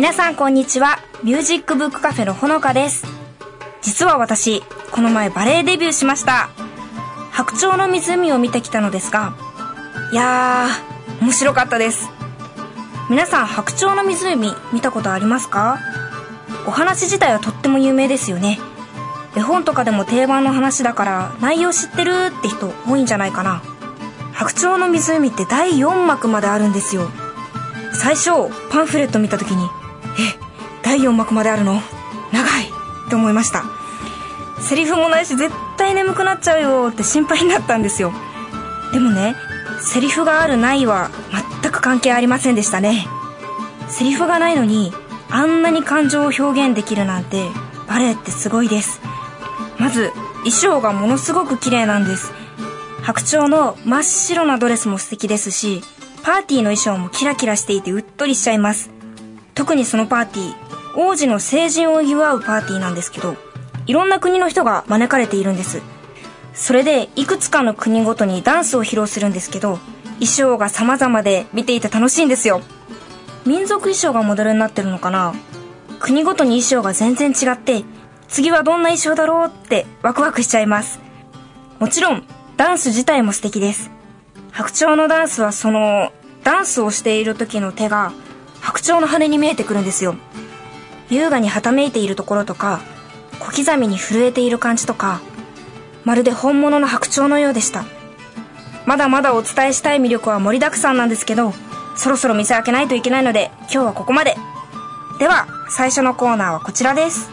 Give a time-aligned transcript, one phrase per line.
[0.00, 0.98] 皆さんこんにちは。
[1.22, 3.04] ミュージックブックカフェのほのかです。
[3.82, 6.48] 実は私この前バレエデビューしました。
[7.32, 9.34] 白鳥の湖を見てきたのですが
[10.10, 12.08] いやー面白かったです。
[13.10, 15.78] 皆さん白鳥の湖見たことありますか？
[16.66, 18.58] お話自体はとっても有名ですよね。
[19.36, 23.62] 絵本とかでも定番の話だから内容知ってるって人多いんじゃないかな。
[24.32, 27.10] 白鳥の湖って第4幕まであるんですよ。
[27.92, 28.30] 最初
[28.70, 29.68] パンフレット見た時に
[30.18, 30.38] え
[30.82, 31.80] 第4幕まであるの？
[32.32, 32.64] 長い。
[33.06, 33.64] って思いました。
[34.60, 38.12] セリフもないし絶対眠くなっちゃうよって心配になったんですよ。
[38.92, 39.34] でもね
[39.80, 41.10] セリフがあるないは
[41.62, 43.06] 全く関係ありませんでしたね。
[43.88, 44.92] セリフがないのに
[45.30, 47.48] あんなに感情を表現できるなんて
[47.88, 49.00] バレエってすごいです。
[49.78, 50.10] まず
[50.44, 52.32] 衣装がものすごく綺麗なんです。
[53.02, 55.82] 白鳥の真っ白なドレスも素敵ですし
[56.22, 58.90] パーティーの衣装もキラキラしていてうっとりしちゃいます。
[59.60, 60.54] 特にそのパーティー
[60.96, 63.36] 王子の成人を祝うパーティーなんですけど
[63.84, 65.82] いろんな国の人が招かれているんです。
[66.54, 69.78] それでいくつかの国ごとにダンスを披露するんですけど
[70.14, 72.62] 衣装が様々で見ていて楽しいんですよ。
[73.44, 75.34] 民族衣装がモデルになってるのかな？
[75.98, 77.84] 国ごとに衣装が全然違って
[78.28, 81.00] 次はどんな衣装だろうってワクワクしちゃいます。
[81.78, 82.24] もちろん
[82.56, 83.90] ダンス自体も素敵です。
[84.52, 86.12] 白鳥のダンスはその
[86.44, 88.14] ダンスをしている時の手が
[88.60, 90.14] 白鳥の羽に見えてくるんですよ。
[91.08, 92.80] 優雅にはためいているところとか
[93.40, 95.20] 小刻みに震えている感じとか
[96.04, 97.84] まるで本物の白鳥のようでした。
[98.86, 101.52] まだまだお伝えしたい魅力は盛りだくさんなんですけど
[101.96, 104.36] そろそろ店開けないといけないので今日はここまで。
[105.18, 107.28] では最初のコーナーはこちらです。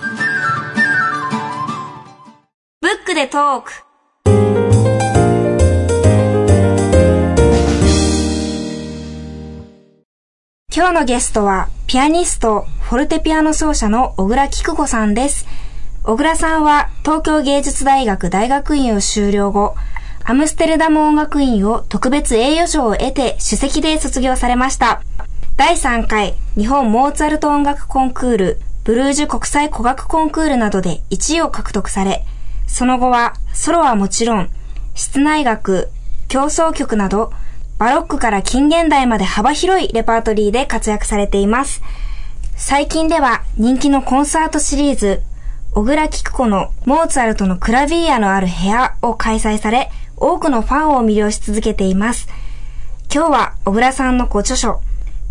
[2.82, 3.87] ブックでトーク。
[10.78, 15.48] 今日のゲストは、ピアニスト、フォルテピアノ奏者の小倉菊子さんです。
[16.04, 19.74] 小倉さんは、東京芸術大学大学院を修了後、
[20.24, 25.02] アムステルダム音楽院を特別栄誉賞を得て首席で卒業されました。
[25.56, 32.24] 第3回日本モーツァルト音楽コンクール、ブルージュ国際古楽コンクールなどで1位を獲得され、
[32.68, 34.52] その後はソロはもちろん、
[34.94, 35.90] 室内楽、
[36.28, 37.34] 協奏曲など、
[37.80, 41.84] バロックから近現代まで幅広いレパートリーで活躍されています。
[42.56, 45.22] 最近では人気のコンサートシリーズ、
[45.74, 52.28] 小倉貴久子のモーツァルトのクラビーアのある部屋を開催され、多くのファンを魅了し続けています。
[53.14, 54.82] 今日は小倉さんのご著書、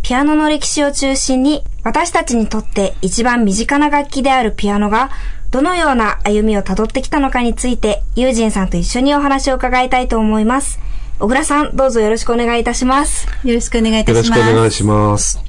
[0.02, 5.10] ピアノの歴史を中心に私たちにとって一番身近な楽器であるピアノが
[5.50, 10.78] どのような歩みをたどってきたのかについて、ユージンさんと一緒にお話を伺いたいと思います。
[11.18, 13.26] 小倉さん、どうぞよろしくお願いいたします。
[13.42, 14.42] よろしくお願いいたよろします。
[14.42, 15.40] しくお願いします。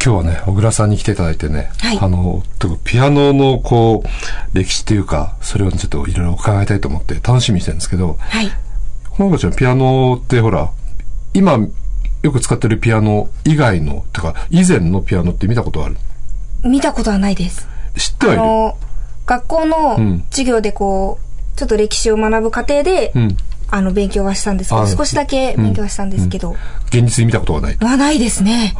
[0.00, 4.08] 今日はね、小倉さんに来ていただいてね、はいあの、とピアノのこう、
[4.56, 8.52] 歴史っていうか、それをちょっといろいろ伺いたいと思って楽しみにしてるんですけど、はい。
[9.08, 10.70] ほのかちゃんピアノってほら、
[11.34, 11.58] 今
[12.22, 15.96] よく使ってるピアノ以外の、てか以前のピアノって見たことある？
[16.62, 17.66] 見たことはないです。
[17.96, 18.42] あ知ってはいる？
[18.42, 18.78] の、
[19.26, 23.36] 学校のうん授業でこう、ちょっと歴史を学ぶ過程で、うん。
[23.70, 26.56] あの、勉強はしたんですけど、あ少しだけ勉強はしたんですけど、
[26.88, 27.76] 現実に見たことがない。
[27.76, 28.74] はないですね。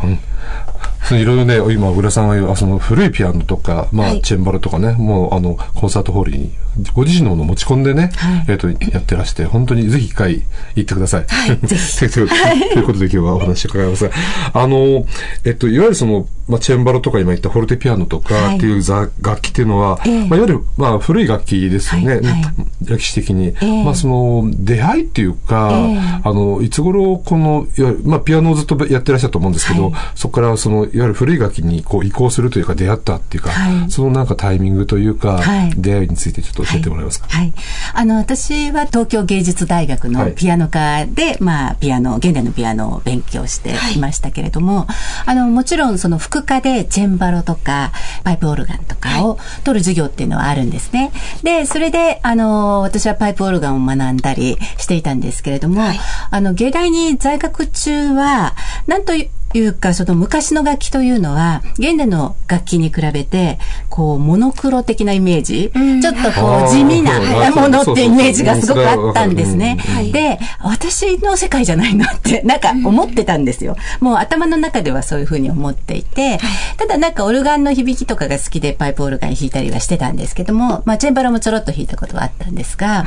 [1.03, 4.23] そのいろいろね、今、小倉さんが言う、あその古いピアノとか、まあ、はい。
[4.23, 6.53] チェンバロとかね、もう、あの、コンサートホールに、
[6.95, 8.11] ご自身のものを持ち込んでね、
[8.49, 10.43] えっ、と、やってらして、本当にぜひ一回
[10.77, 11.25] 行ってください。
[11.27, 11.99] はい、ぜひ。
[12.11, 14.13] ということで今日はお話を伺いますが、
[14.53, 15.05] あの、
[15.45, 20.27] えっと、いわゆるその、まあ、チェンバロとか今言ったフォルテピアノとかっていうざ楽器っていうのは、ええ。
[20.27, 22.35] まあ、いわゆる、まあ、古い楽器ですよね、はいはい。
[22.83, 23.55] 歴史的に。
[23.61, 26.21] えまあ、その、出会いっていうか、ええ。
[26.25, 30.03] あの、いつ頃この、いわゆる、まあ、ピアノをずっとやってらっしゃると思うんですけど、はい。
[30.17, 33.91] そこからその、いわゆる古い楽器にこう移行するというか出会ったっていうか、はい。
[33.91, 35.73] そのなんかタイミングというか、はい。
[35.77, 37.29] 出会いについてちょっと教えてもらえますか？
[37.29, 37.53] はい。
[37.95, 40.31] あの、私は東京芸術大学はい。
[40.31, 44.01] のピアノ科で、まあ、ピアノ、現代のピアノを勉強してい。
[44.01, 44.87] ましたけれども、
[45.27, 47.93] あの、もちろんその副科でチェンバロとか、
[48.25, 51.13] パイプオルガンとかを取る授業っていうのはあるんですね。
[51.43, 55.83] で、それで、あの、私はパイプオルガンを学んだりしていたんですけれども、
[56.31, 58.55] あの、芸大に在学中は、
[58.87, 59.13] なんと
[59.55, 63.59] いうか、その昔の楽器というのは、現代の楽器に比べて、
[63.89, 67.21] こう、モノクロ的なイメージ、うん、ちょっとこう、地味な
[67.51, 69.79] ものってイメージがすごくあったんですね。
[70.13, 73.77] で、私の世界じゃないなって、なんか思ってたんですよ。
[74.01, 76.39] もう頭の中ではそういうふうに思っていて、
[76.77, 83.05] ただなんかオルガンの響きとかが好きでパイプオルガン弾いたりはしてたんですけども、まあ、チェンバロもちょろっと弾いたことはあったんですが、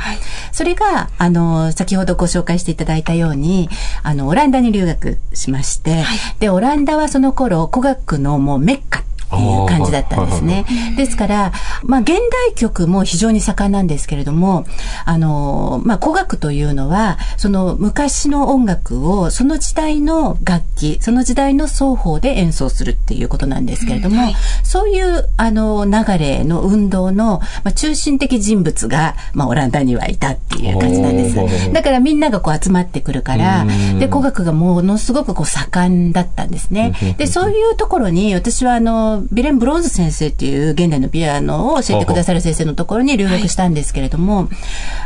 [0.52, 3.68] それが、あの、先ほどご紹介していただいたように、
[4.02, 6.04] あの、オランダに留学しまして、
[6.38, 9.04] で、オランダはその頃、古学のもうメッカ
[9.34, 10.64] っていう感じだったんですね。
[10.96, 11.52] ですから、
[11.82, 14.66] まあ、現代曲も非常に盛んなんですけれども、
[15.04, 31.72] あの、まあ、古楽というのは、その昔の音楽を、その時代の楽器、その時代の奏法で演奏するっていうことなんですけれども、はい、そういう、あの、流れの運動の、まあ、中心的人物が、まあ、オランダにはいたっていう感じなんです。
[31.72, 33.66] だからみんながこう集まってくるから、
[33.98, 36.94] で、古楽がものすごくこう盛んだったんですね。
[37.18, 44.48] で、そういうところに、私はあの、ビレン・ブロンズ先生っていう現代のピアノを教えてくださる先生のところに留学したんですけれども、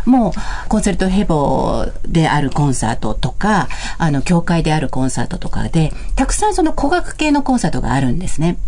[0.05, 3.69] もうコンセルトヘボであるコンサートとか、
[3.99, 8.59] あの、教会であるコンサートとかで、たくさんその古学系のコンサートがあるんですね。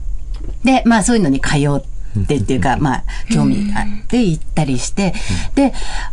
[0.64, 5.14] で、まあそういうのに通って、ってっていうか、まあ、興味があって行ったりして、
[5.54, 5.72] で、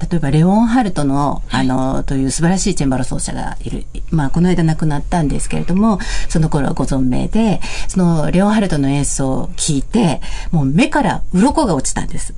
[0.09, 3.85] 例えばレオンハルトの、あの、という素晴らしいチェンバロ奏者がいる。
[4.11, 5.99] まあ、この間亡くなったんですけれども、
[6.29, 10.21] その頃はご存命で、そのレオンハルトの演奏を聞いて、
[10.51, 12.33] もう目から鱗が落ちたんです。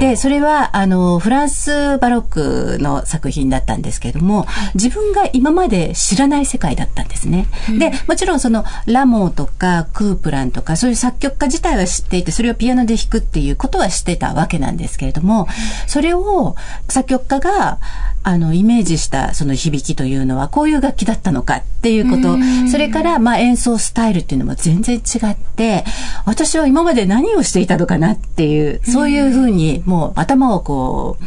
[0.00, 7.46] で、それは、あの、フランスバロックの作品だったんですけれども、自分が今まで知らない世界だったんですね。
[7.78, 15.48] で、もちろんその、ラモーとか、クープランとか、そういう作曲家自体は知っていて、それをピアノで弾くっていうことはしてたわけなんですけれども、
[15.86, 16.56] それを
[16.88, 17.78] 作曲家が、
[18.26, 22.38] あの、イメージしたその響きというのは、こういう楽器だったのかっていうこと、
[22.70, 25.84] それから、まあ演奏スタイルっていうのも全然違って、
[26.24, 31.18] 私は今まで何をしていたのかなっていう、そういうふうに、もう頭をこ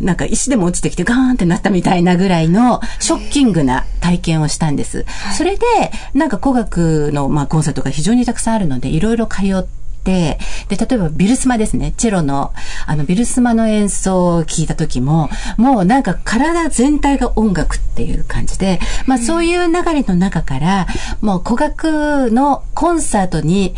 [0.00, 5.04] う、なんか石でも落ちてきてガーンってなったみたいなぐらいのショッキングな体験をしたんです。
[5.36, 5.66] それで、
[6.14, 10.38] なんか古楽の、まあ、コンサートが非常にたくさんあるので、いろいろ通って、で、
[10.70, 12.54] 例えばビルスマですね、チェロの、
[12.86, 20.86] あの、ビルスマの演奏を聞いた時も、もうなんか体全体が音楽っていう感じで、まあそういう流れの中から、
[21.20, 23.74] もう古楽のコンサートに、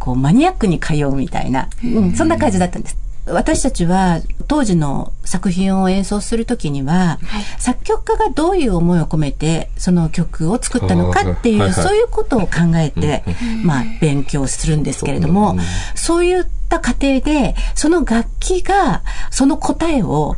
[0.00, 3.07] こうマニアックに通うみたいな、うん、そんな感じだったんです。
[3.32, 13.24] 私たちは当時の作品を演奏するときには、はい、作曲家がどういう思いを込めてその曲を作ったのかっていう、はいはい、そういうことを考えて、
[13.64, 15.56] まあ、勉強するんですけれども、
[15.94, 20.36] そういった過程で、その楽器がその答えを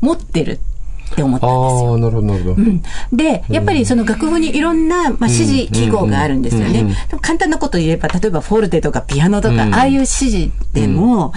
[0.00, 0.52] 持ってる。
[0.52, 0.58] っ
[1.14, 1.92] て思ったんですよ。
[1.92, 2.54] ああ、なるほど、なるほど。
[2.54, 2.82] うん。
[3.12, 6.94] で、やっぱりその楽譜にいろんな、まあ、指示記号があるんですよね。
[7.20, 11.32] 簡単なこと言えば、例えばフォルテとかピアノとか、ああいう指示でも、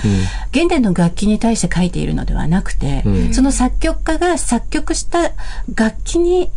[0.51, 5.31] 現代の楽器に対して書いているのではなくて、その作曲家が作曲した
[5.73, 6.49] 楽器に、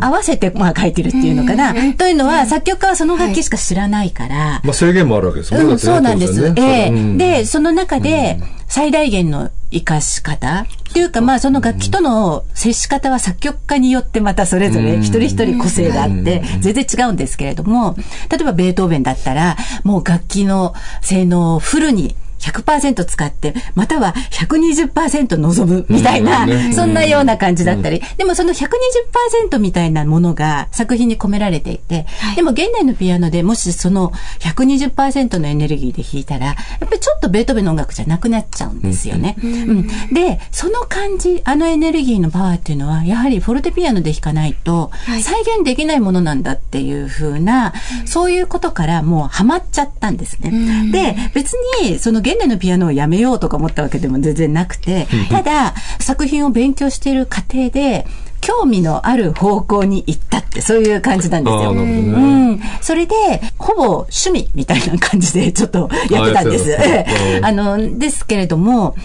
[0.00, 1.74] 合わせて、まあ、書いてるっていうのかな。
[1.94, 4.60] というのは、作曲家はその楽器しか知らないから。
[4.64, 5.60] まあ、制限もあるわけですね。
[5.60, 6.54] うん、そうなんです。
[6.56, 8.38] ええで、その中で、
[8.68, 10.66] 最大限の活かし方？
[10.66, 17.96] っていうか、まあ、その楽器との接し方は作曲家によってまたそれぞれ一人一人個性があって、全然違うんですけれども、
[18.30, 32.06] 例えばベートーベンだったら、もう楽器の性能をフルに100%使って、または120%望むみたいな、そんなような感じだったり、でもその120%みたいなものが作品に込められていて、
[32.36, 39.36] でも現代のピアノでもしその120%のエネルギーで弾いたら、やっぱりちょっとベートーベンの音楽じゃなくなっちゃうんですよね。
[39.42, 44.90] うん、で、その感じ、あのエネルギーのパワーっていうのは、やはりフォルテピアノで弾かないと、
[45.22, 47.72] 再現できないものなんだっていうふうな、
[48.04, 50.90] そういうことからもうハマっちゃったんですね。
[50.90, 58.06] で、別に、その現代のピアノをやめようとか思ったわけでも全然なくて、ただ、作品を勉強している過程で、
[58.42, 61.72] 興味のある方向に行ったって、そういう感じなんですよ。
[61.72, 62.18] ね、う
[62.54, 62.60] ん。
[62.80, 63.14] それで、
[63.56, 66.76] ほぼ趣味みたいな感じでちょっとやってたんです。
[67.40, 68.96] あの、ですけれども、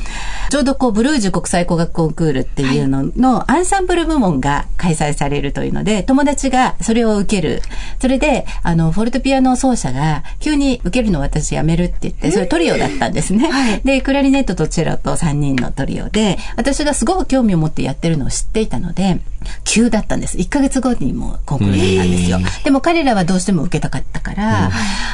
[0.49, 7.61] ちょうどこう、ブルージュ国際古楽コンクールっていうののアンサンブル部門が開催されるというので、友達がそれを受ける。
[8.01, 13.81] それで、あの、フォルトピアノ奏者が、急に受けるの私やめるって言って、それトリオだったんですね。
[13.83, 19.19] で、クラリネットとチェロと3人のトリオで、私がすごく興味を持ってやってるのを知っていたので、
[19.63, 20.37] 急だったんです。
[20.37, 22.39] 1ヶ月後にもコンクールだったんですよ。
[22.63, 24.71] でも彼らはどうしても受けたかったから、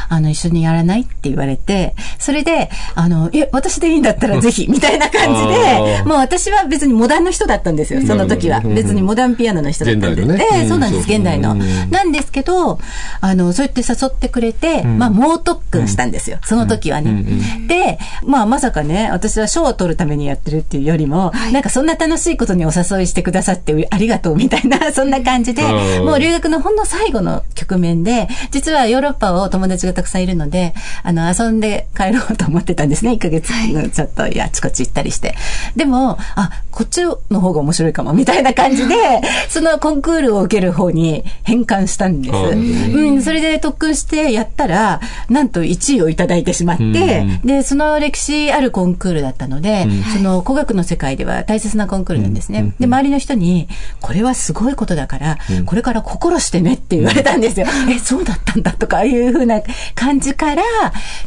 [0.10, 8.60] あの、一緒にやらないって言われて、それで、あの、いや、私でいいんだったらぜひ、みたいな感じで、もう私は別にモダンの人だったんですよ、その時は。
[8.62, 10.26] 別にモダンピアノの人だったんで。
[10.26, 11.56] ね、そうなんです、現代の。
[11.90, 12.80] なんですけど、
[13.22, 17.24] あの、そうやって誘ってくれて、まあ、猛特訓したんですよ、その時はね。
[17.68, 25.62] で、まあ、まさかね、私は賞を取るためにやってるっていうよりも、なんかそんな楽しいことにお誘いしてくださってありがとうみたいな、 そんな感じで、
[26.00, 33.12] もう留学のほんの最後の局面で、実はヨーロッパを友達がたくさんいるので、あの、遊んで帰ろうと思ってたんですね。
[33.14, 33.52] 1ヶ月、
[33.92, 35.36] ちょっと、あちこち行ったりして。
[35.76, 38.96] でも、あ、こっちの方が面白いかも、みたいな感じで、
[39.50, 42.36] そのコンクールを受ける方に変換したんです。
[42.36, 52.74] うん、それで特訓してやったら、なんと1位をいただいてしまって、で、その歴史あるコンクールだったので、その古学の世界では大切なコンクールなんですね。
[52.80, 53.68] で、周りの人に、
[54.04, 57.66] これはすごいことだから、これから心してねって言われたんですよ。
[57.90, 59.62] え、そうだったんだとかいうふうな
[59.96, 60.64] 感じから、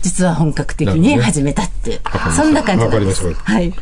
[0.02, 2.00] 実は本格的に始めたって、
[2.36, 3.32] そんな感じなんです。
[3.32, 3.72] はい。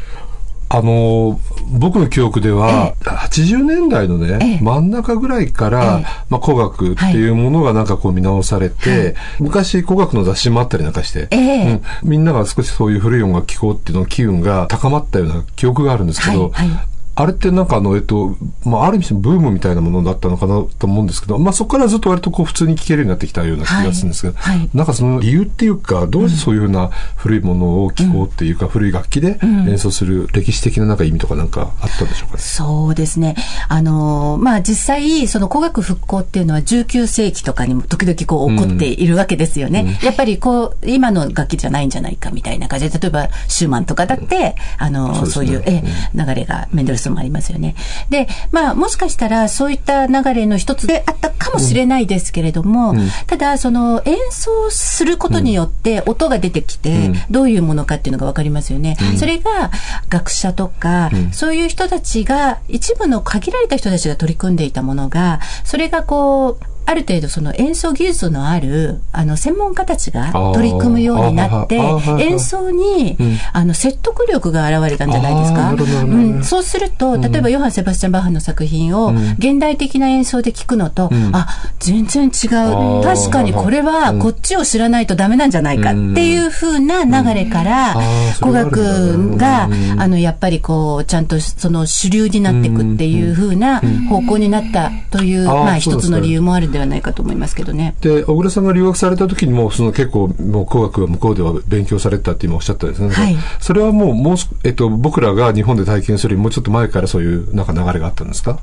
[0.68, 1.38] あの
[1.78, 24.58] 僕の記憶では、ええ、80年代のね、え、真ん中ぐらいから、まあ、古学っていうものがなんかこう見直されて、はい、昔古学の雑誌もあったりなんかして、うん、みんなが少しそういう古い音楽聴こうっていうの機運が高まったような記憶があるんですけど、はいはいあれってなんかあの、えっと、まあ、ある意味ブームみたいなものだったのかなと思うんですけど、まあ、そこからずっと割とこう普通に聴けるようになってきたような気がするんですけど、はい。
[24.58, 33.36] はい、なんかその理由っていうか、どうしてそういうふうな古いものを聴こうっていうか、うん、古い楽器で演奏する歴史的ななんか意味とかなんかあったんでしょうか、ね、そうですね。
[33.68, 39.96] あの、まあ、実際、その古楽復興っていうのは19世紀とかにも時々こう起こっているわけですよね。
[40.00, 47.74] うん、やっぱりこう、今の楽器じゃないんじゃないかみたいな感じで、例えばシューマンとかだって、あの、そう、ね,、いう、え、流れがメンデルスもありますよね。
[48.10, 58.96] で、まあ、もしかしたらそういった流れの一つであったかもしれないですけれども、うん、ただ、その演奏することによって音が出てきて、どういうものかっていうのがわかりますよね。
[59.12, 59.70] うん、それが
[60.08, 71.76] 学者とか、そういう人たちが、一部の限られた人たちが取り組んでいたものが、それがこう、ある程度その演奏技術のあるあの専門家たちが取り組むようになって
[72.20, 73.16] 演奏に、
[73.52, 81.48] あの説得力が現れたんじゃないですか、うん、そうすると例えばヨハン・セバスチャン・バッハの作品を現代的な演奏で聴くのと、うん、あ
[81.78, 83.02] 全然違う。
[83.02, 87.94] 確かにこれはこっちを知らないとダメなんじゃないかっていうふうな流れから
[88.40, 97.94] 古学があのやっぱりこうちゃんとその主流になっていくっていうふうな方向になったというまあ一つの理由もあるではないかと思いますけどね。
[98.02, 103.08] で、小倉さんが留学された時にも、その結構、もう工学は向こうでは勉強されたって今おっしゃったんですね。
[103.08, 103.36] はい。
[103.60, 108.58] それはもう、もう、えっと、僕らが日本で体験するよりもうちょっと前からそういうなんか流れがあったんですか？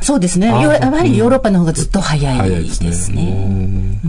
[0.00, 0.48] そうですね。
[0.48, 0.54] や
[0.90, 2.90] はりヨーロッパの方がずっと早いですね。
[2.90, 3.22] ですね。
[3.48, 4.00] うん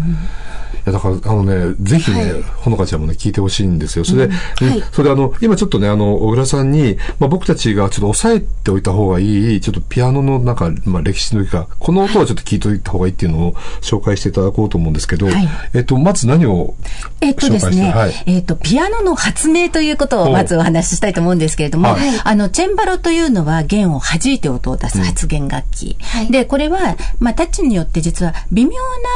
[0.85, 4.05] や、だから、あのね、ぜひね、はい、ほのかちゃんもね、聞いてほしいんですよ。
[4.05, 4.69] それで、うん。
[4.69, 16.75] はい、それであの、今ちょっとね、あの、小倉さんに、まあ、僕たちがちょっと押さえておいた方がいい、ちょっとピアノのなんか、まあ、歴史のか、この音はちょっと聞いておいた方がいいっていうのを紹介していただこうと思うんですけど、はい、えっと、まず何を
[17.21, 25.97] えっとですね、はい、えっと、ピアノの発明ということをまずお話ししたいと思うんですけれども、あの、チェンバロというのは弦を弾いて音を出す発弦楽器。
[26.25, 28.71] うん、で、これは、まあ、タッチによって実は微妙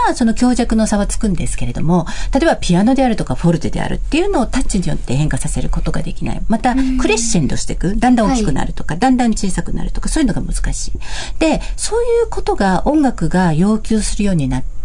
[0.08, 6.42] なその強弱の差はつくんですけれども、例えばピアノであるとかフォルテであるっていうのをタッチによって変化させることができない。
[6.48, 7.98] また、クレッシェンドしていく。
[7.98, 10.92] だんだん大きくなるとか、はい、だんだん小さくなるとか、そういうのが難しい。
[11.40, 14.77] で、そういうことが音楽が要求するようになって、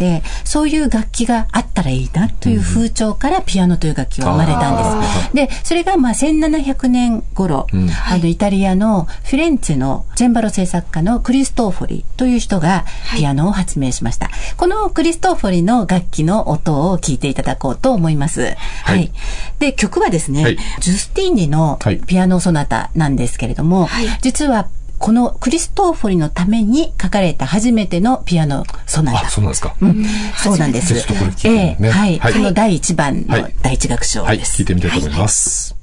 [0.45, 5.35] そういう楽器があったらいいなという風潮からピアノという楽器は生まれたんです。
[5.35, 12.85] で、それがまあ1700年頃、うん、あのイタリアのフィレンツェのチェンバロ制作家のクリストーフォリという人が
[13.17, 14.27] ピアノを発明しました。
[14.27, 18.43] はい、このクリストーフォリの楽器の音を聞いていただこうと思います。
[18.43, 18.57] はい。
[18.85, 19.13] はい、
[19.59, 24.69] で、曲はですね、はい、ジュスティーニのピアノソナタなんですけれども、はい、実は
[25.03, 29.27] このクリストーフォリのために書かれた初めてのピアノソナタ。
[29.27, 29.75] あ、そうなんですか。
[29.81, 30.05] うん、
[30.37, 30.95] そうなんです。
[30.95, 31.77] ええ。
[31.81, 32.19] ー、はい。
[32.21, 34.29] はい、その第一番の第一楽章です。
[34.29, 35.75] はい、聞いてみたいと思います。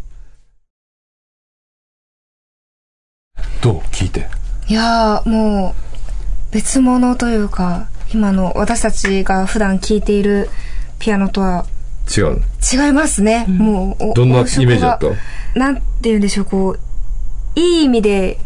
[3.61, 4.29] どう聞いて？
[4.69, 5.75] いやも
[6.49, 10.49] う、別物というか、今の私たちが普段聴いている
[10.97, 11.65] ピアノとは
[12.17, 12.41] 違う
[12.73, 14.97] 違いますね、うん、もうどんなイメージだっ
[15.53, 15.59] た？
[15.59, 16.79] なんて言うんでしょうこう
[17.59, 18.39] いい意味で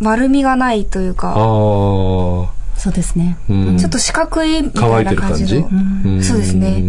[0.00, 1.34] 丸みがないというか。
[1.36, 3.36] ああそうですね。
[3.78, 5.68] ちょっと四角いみたいな感じの。
[6.22, 6.82] そうですね。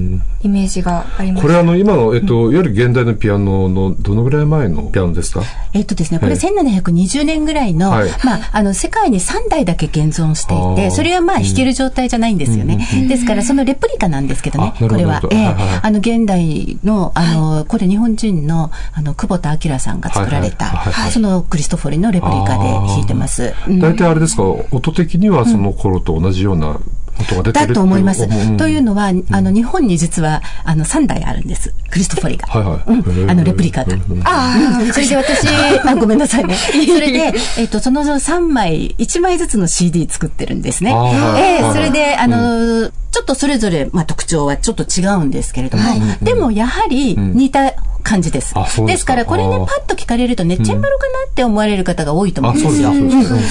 [0.43, 1.41] イメージがあります。
[1.43, 5.43] これあの、今の、えっと、いわゆる現代のピアノのどのぐらい前のピアノですか？
[5.73, 12.85] えっとですね、これ1720年ぐらいの、まあ、あの、世界に3台だけ現存していて、それはまあ弾ける状態じゃないんですよね。
[13.07, 15.21] ですから、そのレプリカなんですけどね、これは。
[15.29, 23.53] ええ、あの、現代の、あの、これ日本人の、あの、久保田明さんが作られた、そのクリストフォリのレプリカで弾いてます。
[23.79, 26.79] 大体あれですか、音的にはその頃と同じような
[27.19, 28.27] 音が出てるだと思います。
[28.57, 31.73] というのは、あの、日本に実は、あの、3台あるんです。
[31.89, 32.47] クリストフォリが。
[32.47, 33.29] はいはい。
[33.29, 33.93] あの、レプリカが。
[34.23, 35.47] ああ、それで私、
[35.85, 36.55] あ、ごめんなさいね。
[36.71, 40.95] それで、えっと、その3枚、1枚ずつの CD 作ってるんですね。
[41.37, 45.83] ええ、それで、あの、ちょっとそれぞれ、まあ、特徴はちょっと違うんですけれども、
[46.21, 48.53] でもやはり似た感じです。
[48.85, 49.15] ですか。
[49.15, 52.91] ら、これね、パッと聞かれるとね、チェンバロかなって思われる方が多いと思うんですよ。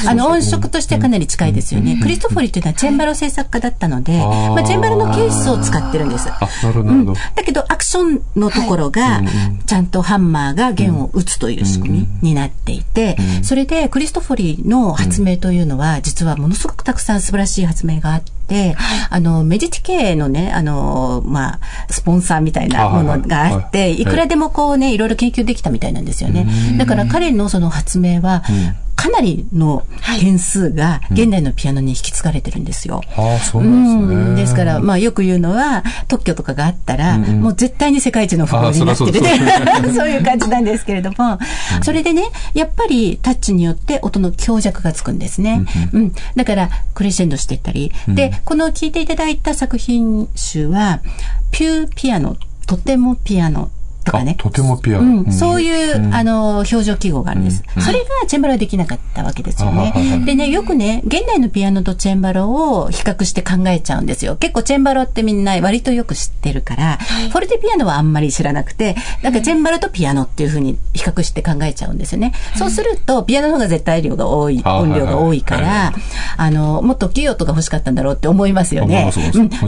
[0.09, 1.99] あの、音色としてかなり近いですよね。
[2.01, 6.27] クリストフォリっていうのはチェンバロ制作家だったので、まあ、チェンバロのケースを使ってるんです。
[6.27, 9.23] だけど、アクションのところが、
[9.67, 18.40] ちゃんとハンマーが弦を打つという仕組みになっていて、それで、クリストフォリの発明というのは、実はものすごくたくさん素晴らしい発明があって、
[19.11, 24.05] あの、メディティ系のね、あの、まあ、スポンサーみたいなものがあって、い。
[24.05, 26.47] くらでもこうね、いろいろ研究できたみたいなんですよね。
[26.79, 28.43] だから彼のその発明は、
[29.01, 29.87] かなりの
[30.21, 33.01] 点数が現代のピアノに引き継がれてるんですよ。
[33.17, 34.35] はあ、そうなんですね。
[34.43, 39.13] ですから、まあよく言うのは、特許とかがあったら、もう絶対に世界一の符号になってる
[39.97, 41.39] そういう感じなんですけれども、
[41.83, 45.65] それでね、やっぱりタッチによって音の強弱がつくんですね。
[45.93, 46.13] うん。
[46.37, 51.01] だから、クレッシェンドしていったり、で、この聴いていただいた作品集は、
[51.53, 53.71] ピューピアノ、とてもピアノ
[54.11, 54.35] とかね。
[54.39, 55.23] とてもピアノ。
[55.23, 57.63] うん、そういう、あの、表情記号があるんです。
[57.79, 60.23] それがチェンバロはできなかったわけですよね。
[60.27, 64.37] でね、よくね、現代のピアノとチェンバロを比較して考えちゃうんですよ。
[64.37, 66.99] 結構チェンバロってみんな割とよく知ってるから、
[67.31, 72.33] フォルテピアノはあんまり知らなくて、なんかチェンバロとピアノっていうふうに比較して考えちゃうんですよね。
[72.57, 75.93] そうすると、ピアノの方が絶対量が多い、音量が多いから、
[76.37, 79.13] あの、もっと大きい音が欲しかったんだろうって思いますよね。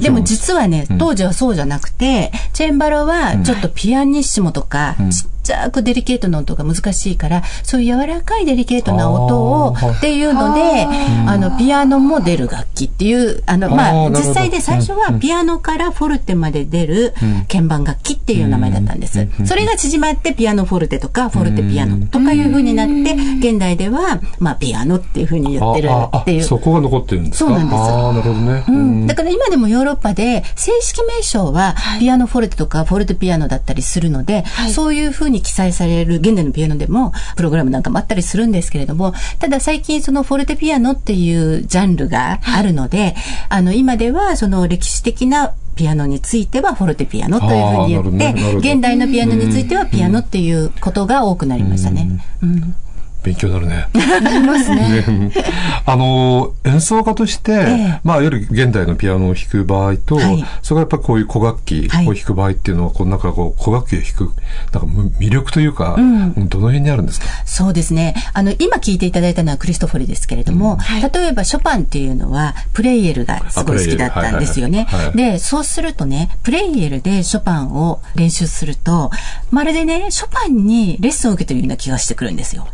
[0.01, 10.87] でも実はね、当時はそうじゃなくて、チェンバロはちょっとピアニッ下とか、ちっちゃくデリケートな音が難しいから、そういう柔らかいデリケートな音をっていうので、
[11.27, 17.15] あの、ピアノも出る楽器っていう、あの、まあ、実際で最初はピアノからフォルテまで出る
[17.49, 19.29] 鍵盤楽器っていう名前だったんです。
[19.45, 23.15] それが縮まってピアノフォルテとかフォルテピアノとかいうふうになって、
[23.49, 26.45] 現代では、まあ、ピアノっていうふうに言ってるっていう。
[26.45, 27.51] そこが残ってるんですか？
[27.51, 27.79] そうなんです。
[27.79, 28.65] ああ、なるほどね。
[28.69, 29.07] うん。
[29.07, 43.15] だから今でもヨーロッパで正式名称はピアノフォルテとかフォルテピアノだったりするので、そういうふうに記載される現代のピアノでもプログラムなんかもあったりするんですけれども、ただ最近そのフォルテピアノっていうジャンルがあるので、
[43.49, 52.25] あの今ではその歴史的なピアノについてはフォルテピアノというふうに言って、現代のピアノについてはピアノっていうことが多くなりましたね。
[52.43, 52.75] うん
[53.23, 53.87] 勉強になるね。
[54.21, 55.31] なりますね。
[55.87, 64.35] あの、演奏家として、ええ、まあ、いわゆる現代のピアノを弾く場合と、はい、それがやっぱこういう古楽器を弾く場合っていうのは、こうなんかこう、古楽器を弾く、
[64.73, 67.27] なんか魅力というか、うん、どの辺にあるんですか？
[67.45, 68.15] そうですね。
[68.33, 74.87] あの、今聞いていただいたのはクリストフォリですけれども、うんはい、例えばショパンっていうのは、プレイエルがすごい好きだったんですよね。
[75.15, 79.11] で、そうするとね、プレイエルでショパンを練習すると、
[79.51, 82.67] まるでね、ショパンにレッスンを受けてるような気がしてくるんですよ。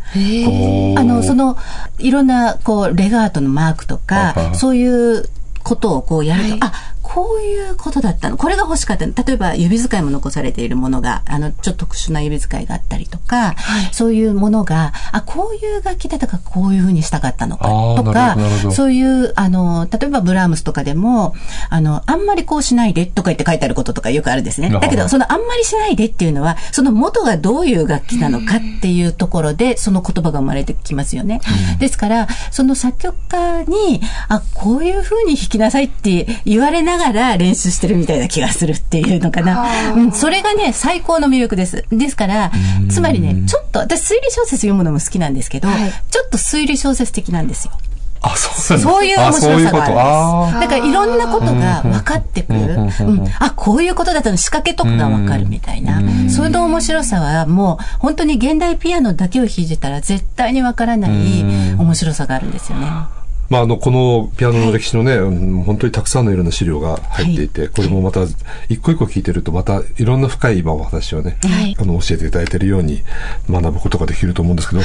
[0.45, 1.57] あの、その、
[1.97, 5.29] いろんな、こう、レガートのマークとか、そういう
[5.63, 6.73] ことをこうやると、はい、あ、
[7.13, 8.37] こういうことだったの。
[8.37, 9.13] これが欲しかったの。
[9.15, 17.67] 例えば指使いも残されているものが、あの、ちょっと特殊な指使いがあったりとか、はい、そういうものが、あ、こういう楽器だったからこういうふうにしたかったのか
[18.03, 18.37] とか、
[18.71, 21.33] そういう、あの、例えばブラームスとかでも、
[21.71, 24.69] あの、あんまりこうしないでとか言って書いてあることとかよくあるんですね。
[24.69, 31.41] だけど、そのあんまりしないでっていうのは、その元がどういう楽器なのかっていうところで、その言葉が生まれてきますよね。
[31.73, 36.98] うん、ですから、その作曲家に、あ、こういうふうに弾きなさいって言われながら
[37.37, 39.93] 練習してるみたいな気がするっていうのかな。
[39.93, 41.85] うん、それがね、最高の魅力です。
[41.91, 42.51] ですから、
[42.89, 47.73] つまりね、ちょっと、私推理小説読むのも好きなんですけど、はい、ちょっと推理小説的なんですよ。
[48.21, 50.71] あ、そうそういう面白さがあるんです。
[50.71, 52.59] だからいろんなことが分かってくる。
[52.59, 52.89] うん、
[53.39, 56.01] あ、こういうことだったの仕掛けとかが分かるみたいな。
[56.29, 61.11] それの面白さはもう本当に現代ピアノだけを弾いてたら絶対に分からない
[61.77, 62.87] 面白さがあるんですよね。
[63.49, 68.21] まあ、あの、このピアノの歴史のね、はい、本当にたくさんのいろんな資料が入っていて、はい、これもまた、
[68.69, 73.01] 一個一個聞いてると、またいろんな深い今お話をね、はい、あの、教えていただいているように
[73.49, 74.81] 学ぶことができると思うんですけど、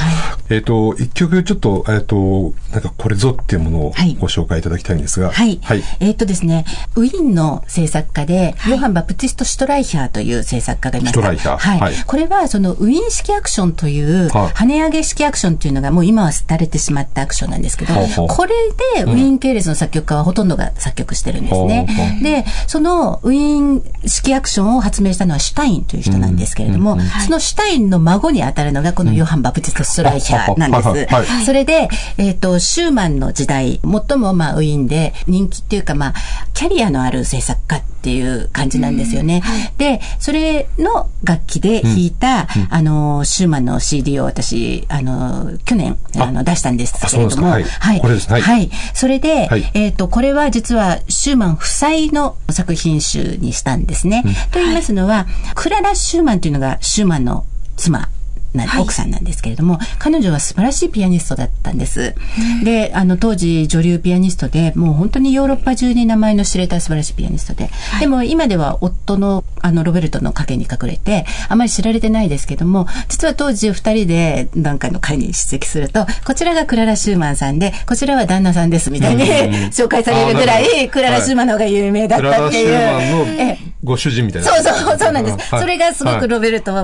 [0.49, 5.31] えっ、と、一曲ちょっと、えっ、と、なんかこれぞっていうものをご紹介いただきたいんですが。
[5.31, 5.59] はい。
[5.99, 11.13] えっ、とですね、ウィーンの制作家で、ヨハン・バプティスト・シュトライヒャーという制作家がいました。
[11.13, 11.79] シュトライヒャー。
[11.79, 11.93] はい。
[12.05, 17.93] これは、その、ウィーン式アクションという、跳ね上げ式アクションっていうのがもう今は廃れてしまったアクションなんですけど、
[18.27, 18.54] これ
[18.95, 21.87] でウィーン系列の作曲家はほとんどが作曲してるんですね。
[22.21, 31.45] で、そのウィーン式アクションを発明したのはシュタインという人なんですけれども、そのシュタインの孫に当たるのがこのヨハン・バプティスト・ストライヒャーなんです。
[31.45, 36.13] それで、えっ、と、シューマンの時代、最もまあウィーンで人気っていうかまあ、
[36.53, 39.41] キャリアのある制作家っていう感じなんですよね。
[39.77, 47.63] で、それの楽器で弾いた、あの、シューマンの CD を私、あの、去年、あの、出したんですけれども、はい。
[47.63, 48.01] はい。
[48.01, 48.29] これです。
[48.29, 48.41] はい。
[48.41, 48.69] はい。
[48.93, 54.23] それで、はい、えっ、ー、と、これは実はシューマン夫妻の作品集にしたんですね。
[54.25, 57.45] うん、と言いますのは、クララ・シューマンというのがシューマンの
[57.77, 58.09] 妻
[58.55, 62.15] な奥さんなんですけれども、はい、彼女は素晴らしいピアニストだったんです。
[62.63, 79.25] で、あの、当時女流ピアニストで、もう本当にヨーロッパ中に名前の知れた素晴らしいピアニストで、はい、でも今では夫の、あの、ロベルトの影に隠れて、あまり知られてないですけども、実は当時二人で何回の会に出席すると、こちらがクララ・シューマンさんで、こちらは旦那さんです、みたいに
[79.71, 83.74] 紹介されるぐらい、クララ・シューマンの方が有名だったっていう。
[83.85, 84.47] ご主人みたいな。
[84.49, 85.49] そうそう、そうなんです。
[85.49, 86.83] それがすごくロベルトは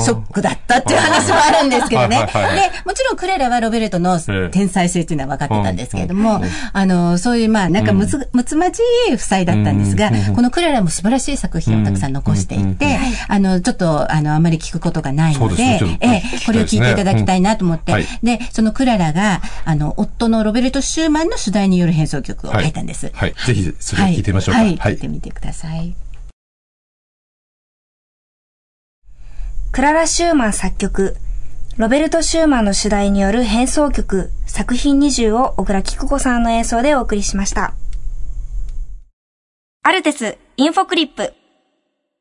[0.00, 2.18] ショックだったっていう話もあるんですけどね。
[2.18, 2.24] で、
[2.84, 4.20] もちろんクレラはロベルトの
[4.50, 6.42] 天才性っていうのは分かってたんですけれども、
[6.72, 15.62] あの、そういう、まあ、なんかむつ、むつまじい夫妻だったんですが、このクレラも素晴らしい作品をたくさん残していて、あの、ちょっと、あの、あまり聞くことがないので、
[16.00, 17.92] え、これを聞いていただきたいなと思って、
[18.22, 23.10] で、そのクララが、あの、夫のロベルト・シューマンの主題による変奏曲を書いたんです。
[23.14, 23.34] はい。
[23.46, 24.60] ぜひ、それを聞いてみましょうか。
[24.60, 24.76] はい。
[24.76, 25.94] 聞いてみてください。
[29.74, 31.16] クララ・シューマン作曲、
[31.78, 37.74] ロベルト・シューマンの主題による変奏曲、作品20を小倉菊子さんの演奏でお送りしました。
[39.82, 41.34] アルテス、インフォクリップ。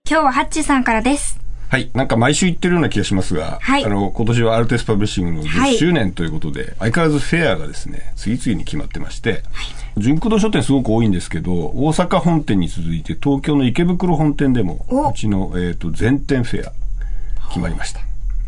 [0.10, 1.39] 今日はハッチさんからです。
[1.70, 1.92] はい。
[1.94, 9.42] なんか毎週言ってるような気がしますが、はい、あの、今年はアルテスパブリッシングの10周年ということで、はい、相変わらずフェアがですね、次々に決まってまして、はい、
[10.02, 16.74] 純駆動書店すごく多いんですけど、大阪本店に続いて東京の池袋本店でも、うちの、えっ、ー、と、全店フェア、
[17.54, 18.00] 決まりました。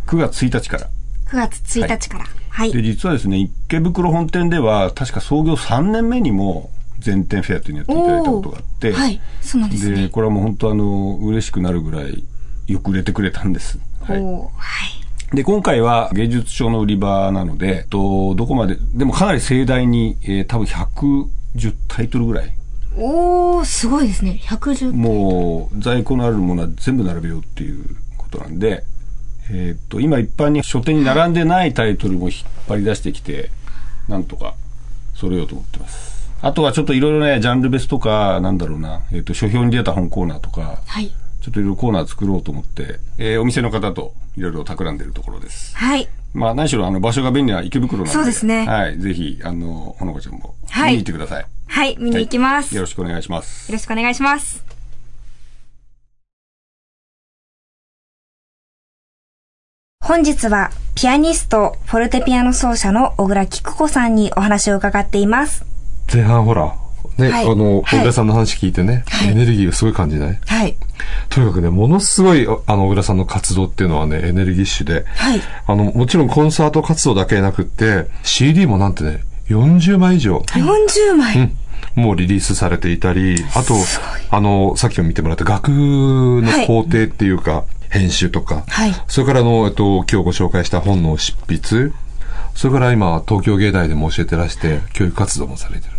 [0.07, 0.89] 9月1日から。
[1.27, 2.25] 9月1日から。
[2.49, 2.71] はい。
[2.71, 9.21] で、実はですね、池袋本店では、確か創業3年目にも、全店フェアというのをやっていただいたことがあって、はい。
[9.41, 10.03] そうなんですね。
[10.03, 12.23] で、これはもう本当あの、嬉しくなるぐらい、
[12.65, 13.77] よく売れてくれたんです。
[14.01, 14.23] はい。
[14.23, 14.49] は
[15.33, 15.35] い。
[15.35, 22.51] で、今回は芸術書の売り場なので、と、どこまで、でもかなり盛大に、えー、多分110タイトルぐらい。
[22.97, 24.39] おー、すごいですね。
[24.43, 27.83] 110もう、在庫のあるものは全部並べようっていう
[28.17, 28.83] ことなんで、
[29.51, 33.51] えっ、と、今一般に書店に並んでないタイトルも引っ張り出してきて、
[34.07, 34.55] なんとか
[35.13, 36.29] 揃えようと思ってます。
[36.41, 41.13] あとはちょっといろいろね、ジャンル別とか、なんだろうな、えっ、と、書評に出た本コーナーとか、はい。
[41.41, 45.77] ちょっといろいろコーナー作ろうと思って、えー、お店の方といろいろ企んでるところです。
[45.77, 46.09] はい。
[46.33, 48.11] まあ、何しろ、あの、場所が便利な池袋なんで。
[48.11, 48.65] そうですね。
[48.65, 48.99] はい。
[48.99, 50.55] ぜひ、あの、ほのかちゃんも、
[50.87, 51.45] 見に行ってください。
[51.67, 53.71] はい、見に行きます、はい、よろしくお願いします。
[53.71, 54.74] よろしくお願いします。
[60.07, 65.65] 本日はピアニスト、フォルテピアノ奏者の小倉菊子さんにお話を伺っています。
[66.13, 66.75] 前半ほら、
[67.17, 70.39] ね、はい、あの、小倉さんの話聞いてね、はい、エネルギーをすごい感じない？
[70.45, 70.75] はい。
[71.29, 75.41] とにかくね、ものすごい、あの、小倉さんの活動っていうのはね、エネルギッシュで、はい。
[75.65, 80.37] あの、もちろんコンサート活動だけなくって、CD もなんてね、40枚以上。
[80.37, 81.57] 40枚、うん
[81.93, 83.73] もうリリースされていたり、あと、
[84.29, 87.63] あの、さっきも見てもらった楽の工程っていうか、
[87.99, 91.93] 編集とか、はい、それからの、えっと、今日ご紹介した本の執筆、
[92.53, 95.93] それから今、東京芸大でも教えてらして、教育活動もされてる。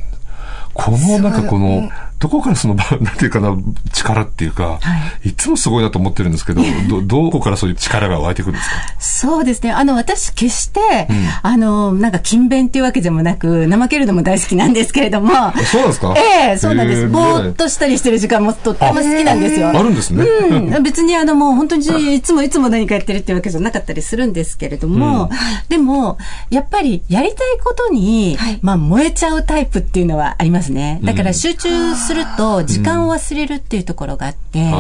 [0.75, 3.55] この、なんかこの、どこからその、なんていうかな、
[3.93, 8.77] 力っていうか、はい、いつもすごいなと思ってるんですけど、 ど、どこからそういう力が湧いてくるんですか？
[8.99, 9.73] そうですね。
[9.73, 15.29] あの、私、決して、うん、あの、なんか、勤勉っていうわけでもなく、怠けるのも大好きなんですけれども。
[15.71, 16.15] そうなんですか？
[16.17, 17.07] ええそうなんです。
[17.09, 19.69] ぼーっとしたりしてる時間もとっても好きなんですよ。
[19.69, 20.25] あるんですね。
[20.25, 20.83] うん。
[20.83, 25.29] 別にあの、もう本当にいつもいつも何かやってるっていうわけじゃなかったりするんですけれども、うん、
[25.69, 26.17] でも、
[26.51, 31.01] やっぱり、やりたいことに、はい、まあ、燃えちゃうタイプっていうのはありますね。
[31.03, 34.73] だから、集中すると、時間を忘れるっていうところがあって、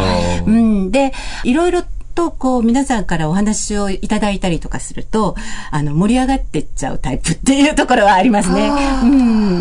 [0.47, 1.13] うん、で、
[1.45, 1.83] いろいろ
[2.17, 5.37] とこう皆さんからお話をいただいたりとかすると、
[5.71, 8.71] あの、盛り上がってっちゃうタイプっていうところはありますね。
[9.03, 9.07] う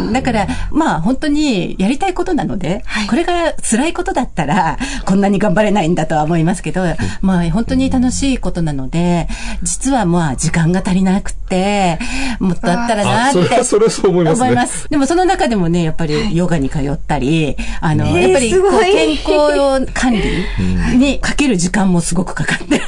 [0.10, 0.14] ん。
[0.14, 6.82] だから、まあ本当にやりたいことなので、はい、これが辛いことだったら、こんなに頑張れないんだとは思いますけど、
[7.22, 9.28] まあ本当に楽しいことなので、
[9.62, 12.00] 実はまあ時間が足りなくて、
[12.40, 13.44] もっとあったらなって。
[13.44, 14.90] それは、それはそう思います、ね、思います。
[14.90, 22.84] でもその中でもね、やっぱりヨガに通ったり、あの、やっぱり健康管理にかける時間もすごくかかってる。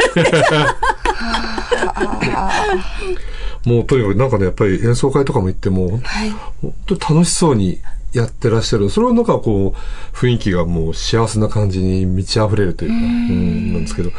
[3.65, 6.29] もうとにかくなんかね、やっぱり演奏会とかも行っても、はい、
[6.61, 7.79] 本当に楽しそうに
[8.13, 8.89] やってらっしゃる。
[8.89, 14.11] それはなんかこう、雰囲気がもう幸せな感じに満ち溢れるというか、うん、なんですけど、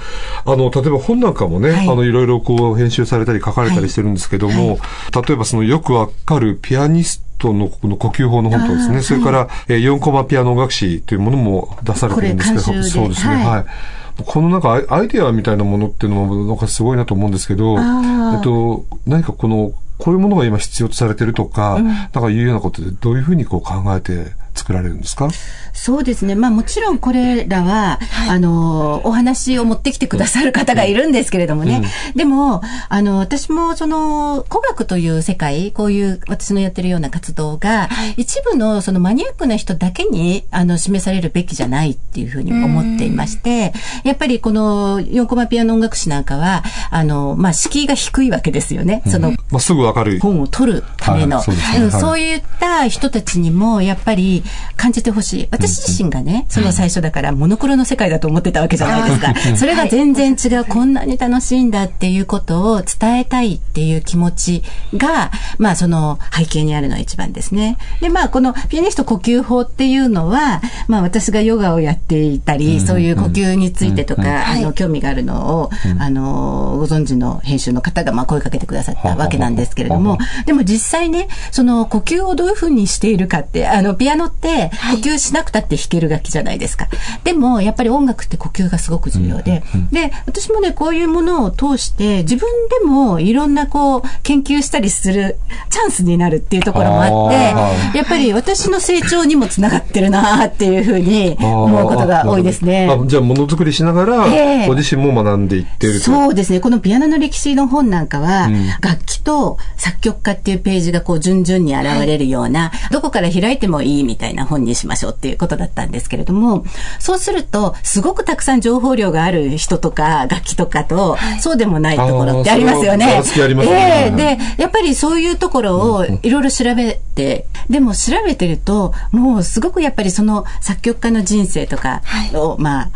[0.44, 24.32] あの、例えば本なんかもね、はい、あの、いろいろこう、編集されたり書かれたりしてるんですけども、はい、例えばそのよくわかるピアニストのこの呼吸法の本とですね、それから、えー、4コマピアノ楽詞というものも出されてるんですけど、そうですね、はいこのなんかアイデアみたいなものっていうのもなんかすごいなと思うんですけど、えっと、何かこの、こういうものが今必要とされてるとか、うん、なんかいうようなことでどういうふうにこう考えて
[24.68, 25.30] 作られるんですか？
[25.72, 26.34] そうですね。
[26.34, 31.82] まあもちろんこれらは、はい、あの、お話を持ってきてくださる方がいるんですけれどもね。
[32.10, 43.72] うん、でも、あの、私もその、古学という世界、こういう私のやってるような活動が、はい、一部のそのマニアックな人だけに、あの、示されるべきじゃないっていうふうに思っていまして、
[44.04, 49.02] やっぱりこの4コマピアノ音楽史なんかは、あの、まあ敷居が低いわけですよね。
[49.06, 50.18] うん、その、まあ、すぐわかる。
[50.20, 54.42] 本を取るための、はいそうね、そういった人たちにも、やっぱり
[54.76, 55.48] 感じてほしい。
[55.50, 59.56] 私私自身がね、その最初だからモノクロの世界だと思ってたわけじゃないですか。
[59.56, 64.62] それが全然違う、こんなに楽しいんだっていうことを伝えたいっていう気持ち
[64.94, 67.76] が、まあその背景にあるのは一番ですね。
[68.00, 84.47] で、まあこのピアニスト呼吸法っていうのは、まあ私がヨガをやっていたり、そういう呼吸についてとか、あの、興味があるのを、あの、ご存知の編集の方がまあ声かけてくださったわけなんですけれども、でも実際ね、その呼吸をどういうふうにしているかって、あの、ピアノって
[84.90, 86.88] 呼吸しなくたって弾ける楽器じゃないですか。
[87.24, 92.48] でも、やっぱり音楽って呼吸がすごく重要で、で、私もね、こういうものを通して、自分
[92.80, 95.38] でもいろんなこう、研究したりする
[95.70, 102.88] チャンスになるっていうところもあって、やっぱり私の成長にもつながってるなっていうふうに思うことが多いですね。
[103.06, 106.60] じゃあ、ものづくりしながら、えー、ご自身も学んでいってるそうですね。
[106.60, 116.64] このピアノの歴史の本なんかは、うん、楽器と作曲家っていうページがこう、順々に現れるような、はい、どこから開いてもいいみたいな本にしましょうっていうことだったんですけれども、
[116.98, 123.22] そうすると、すごくたくさん情報量がある人とか、楽器とかと、そうでもないところってありますよね。
[123.64, 132.02] ええで、やっぱりそういうところをいろいろ調べて、でも調べてると、もうすごくやっぱりその作曲家の人生とか
[132.34, 132.90] を、まあ、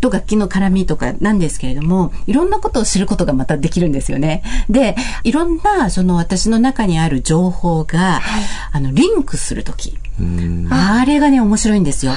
[0.00, 4.42] と楽器の絡みとかなんですけれども、いろんなことを知ることがまたできるんですよね。
[4.68, 8.20] で、いろんなその私の中にある情報が、
[8.72, 9.98] あの、リンクするとき。
[10.70, 12.12] あれがね、面白いんですよ。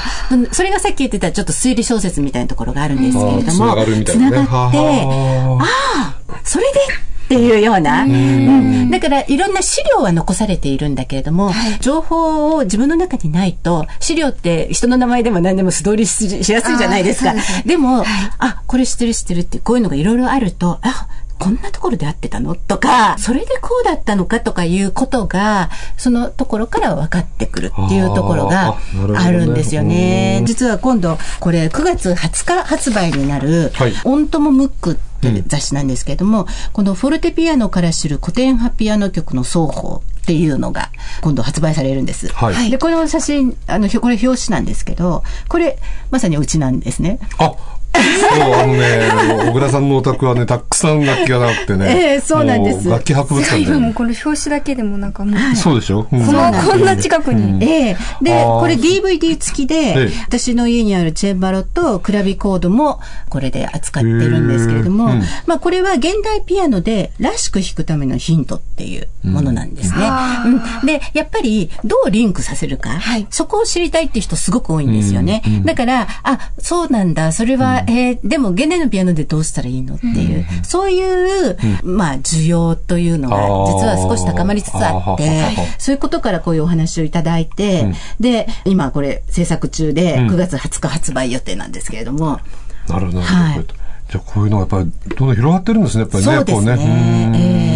[0.52, 6.80] それがさっき言ってたちょっと推理小説みたいなところがあるんですけれども、つながって、ああ、それで
[7.26, 8.04] っていうような。
[8.04, 17.34] うん、だから、いろんな資料は残されているんだけれども、はい、情報を自分の中にないと、資料って人の名前でも何でも素通りしやすいじゃないですか。
[17.34, 18.08] ででも、はい、
[18.40, 21.08] あ、これ知ってる知ってるって、こういうのがいろいろあると、あ、
[21.42, 22.54] こんなところで会ってたの？
[22.56, 28.78] とか、それでこうだったのかとかいうことが、そのところから分かってくるっていうところが
[29.18, 30.42] あるんですよね。
[30.42, 42.28] ね実は今度、これ9月20日発売になる、はい、オントモムックって雑誌なんですけれども、うん、このフォルテピアノから知る古典派ピアノ曲の双方っていうのが今度発売されるんです。
[42.28, 45.80] はい、で、この写真、あの、これ表紙なんですけど、これ
[46.12, 47.20] まさにうちなんですね。
[47.40, 47.56] あ、
[47.94, 49.12] そう、あのね、
[49.50, 51.86] 小倉さんのお宅はね、たくさん楽器がなくてね。
[51.86, 52.90] ええー、そうなんです。
[52.90, 55.56] 楽器博物館で、もこの表紙だけでもなんかもう。
[55.56, 57.44] そうでしょ、うん、この、こんな近くに。
[57.44, 63.00] うん、ええー、で、これ DVD 付きで、ええ、私の家にあるチェンバロとクラビコードも
[63.30, 70.10] これで扱ってるんですけれども、うん、まあこれは現代ピアノでらしく弾くためのヒントっていうものなんですね。
[70.46, 75.42] うん、で、やっぱりどうリンクさせるか、はい、そこを知りたいっていう人すごく多いんですよね。
[75.66, 92.40] だから、あ、そうなんだ、それは、えー、でも現代のピアノでどうしたらいいのっていう、うん、そういう、まあ、需要というのが、実は少し高まりつつあって、そういうことからこういうお話をいただいて、で、今これ制作中で9月20日発売予定なんですけれども。
[92.88, 93.66] なるほど、はい。
[94.10, 96.36] じゃあこういうのがやっぱりどんどん広がってるんですね、やっぱりね。
[96.36, 97.32] そうですね。
[97.36, 97.71] えー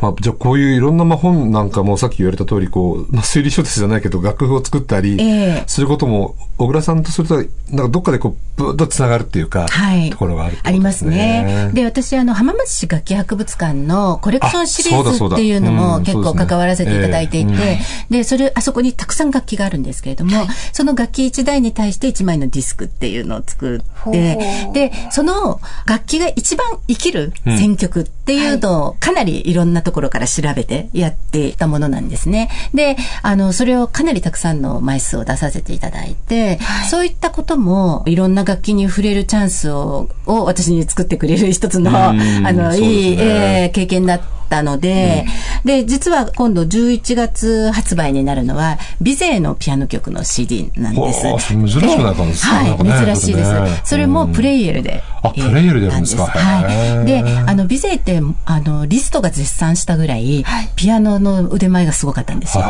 [0.00, 5.18] まあ、じゃあこういういろんなまあ本なんかもさっき言われた通り、こう、まあ、推理小説じゃないけど楽譜を作ったり、
[5.66, 11.70] することも、小倉さんとすると、なんかどっかでこう、ぶっとつながるっていうか、はい、ところがある、ね、ありますね。
[11.74, 17.78] で、私、あの、浜松市楽器博物館のコレクションシリーズっていうのも結構関わらせていただいていて、
[18.08, 24.38] で、それ、あそこにたくさん楽器があるんですけれども、はい、その楽器1台に対して1枚のディスクっていうのを作って、
[24.72, 32.50] で、その楽器が一番生きる選曲っていうのをかなりいろんなところから調べてやっていたものなんですね。
[32.74, 45.26] で、あの、それをかなりたくさんの枚数を出させていただいて、はい、そういったこともいろんな楽器に触れるチャンスをを私に作ってくれる一つの、あの、いい、えー、経験だったったので、
[45.64, 51.48] うん、で、実は今度11月発売になるのは、ビゼーのピアノ曲の CD なんです。
[51.48, 53.50] 珍しくなったんですか、はい、珍しいです。
[53.84, 55.02] それもプレイエルで。
[55.28, 56.24] あ、プレイエルでやるんですか？
[56.26, 57.06] はい。
[57.06, 60.44] で、あの、ビゼーって、あの、リストが絶賛したぐらい、
[60.76, 62.64] ピアノの腕前がすごかったんですよ。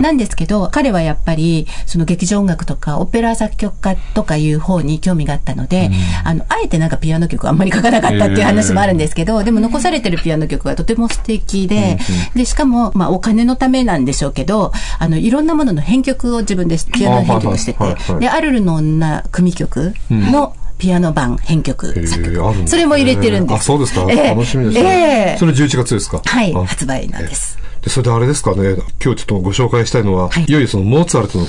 [0.00, 5.90] なんですけど、彼はやっぱり、その劇場音楽とか、オペラ作曲家とかいう方に興味があったので、
[6.24, 11.98] あの、あえてなんかピアノ曲あんまり書かなかったっていう話もあるんですけど、でも残されてるピアノ曲はとても素敵で、
[12.34, 17.78] で、しかも、まあ、お金のためなんでしょうけど、あの、いろんなものの編曲を自分で、ピアノ編曲してて、
[18.20, 23.60] で、アルルの女組曲の、ピアノ版編曲作それも入れてるんです。
[23.60, 24.04] あ、そうですか。
[24.04, 25.36] 楽しみですね。
[25.38, 26.20] それ11月ですか？
[26.24, 27.56] はい、発売なんです。
[27.82, 31.46] で、それであれですかね、今日ちょっとご紹介したいのは、い、よいよそのモーツァルトの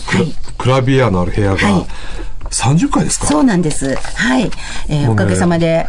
[0.59, 1.57] クラ,、ビアのある部屋が、
[2.51, 3.25] 30回ですか？
[3.25, 3.95] そうなんです。
[3.95, 4.51] はい。
[4.87, 5.87] えー、おかげさまで、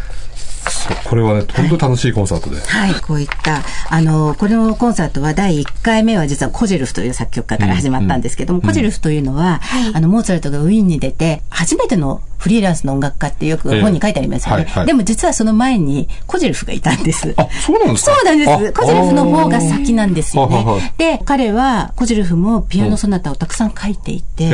[1.05, 2.59] これはね、本当楽しいコンサートで。
[2.63, 9.61] はい、こういった、あの、このコンサートは第1回目は実はコジェルフという作曲家から始まったんですけども、うんうん、コジェルフというのは、
[9.93, 14.67] あの、モーツァルトがウィーンに出て、初めてのフリーランスの音楽家ってよく本に書いてありますよね。
[14.69, 17.33] えーはいはい、でも実はその前にコジェルフがいたんです。
[17.39, 18.15] あ、そうなんですか？
[18.15, 18.73] そうなんです。
[18.75, 20.93] コジェルフの方が先なんですよね。
[20.99, 24.51] で、彼はコジェルフもピアノソナタをたくさん書いていて、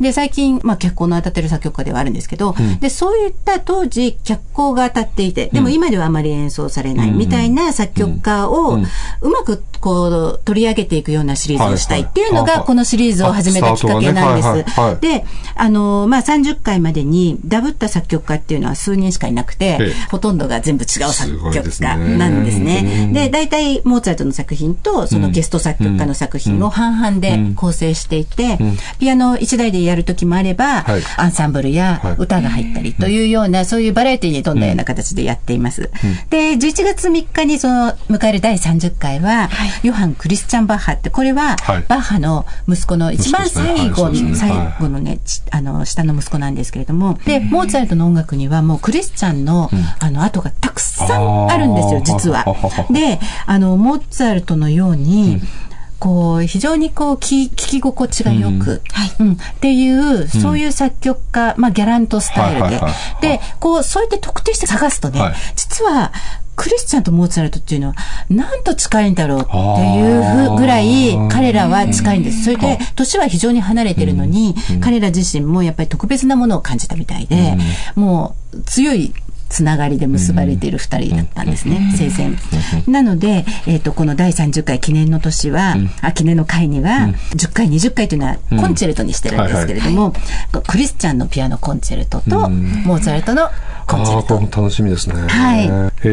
[0.00, 8.78] で、最近、まあ結婚の当たってる作曲家ではあるんですけど、うん、で、そういった当時脚光が当たっていて、でも今ではあまり演奏されないみたいな作曲家を
[9.22, 15.00] うまくこう取り上げていくようなシリーズをしたいっていうのがこのシリーズを始めたきっかけなんです。
[15.00, 15.24] で、
[15.60, 19.78] あの、まあ30回までにダブった作曲家っていうのは数人しかいなくて、
[20.10, 23.10] ほとんどが全部違う作曲家なんですね。
[23.12, 28.58] で、大体モーツァルトの作品とそのゲスト作曲家の作品を半々で構成していて、
[28.98, 35.90] ピアノ一台でやる時もあれば、アンサンブルや歌が入ったりというような、そういうバラエティに富んだような形でやっています。
[36.30, 39.50] で、11月3日にその迎える第30回は、
[39.82, 41.56] ヨハン・クリスチャン・バッハって、これは
[41.88, 45.18] バッハの息子の一番最後、最後のね、
[45.50, 52.44] あの、下の息子なんですけれども、で、モーツァルトの音楽にはもうクリスチャンの、あの、後がたくさんあるんですよ、実は。
[52.90, 55.40] で、あの、モーツァルトのように、
[56.00, 58.82] こう、非常にこう、聞き心地がよく、
[59.20, 62.80] うん、っていう、そういう作曲家、まあ、ギャラントスタイルで。
[63.20, 65.20] で、こう、そうやって特定して探すとね、
[65.56, 66.12] 実は、
[66.60, 67.94] クリスチャンとモーツァルトっていうのは、
[68.28, 72.44] なんと近いんだろうっていうぐらい、彼らは近いんです。
[72.44, 77.56] それで、年は非常に離れてるのに、彼ら自身もやっぱり特別なものを感じたみたいで、
[77.94, 79.14] もう強い
[79.50, 82.32] つながりで結ばれている二人だったんですね、生前。
[82.86, 90.14] なので、えっ、ー、と、この第30回記念の年は、あ、記念の会には、10回、20回というのはコンチェルトにしてるんですけれども、
[90.66, 93.50] クリスチャンのピアノコンチェルトと、モーツァルトの
[93.88, 94.36] コンチェルト。
[94.38, 95.20] あ楽しみですね。
[95.20, 95.64] はい。
[95.64, 95.70] えっ、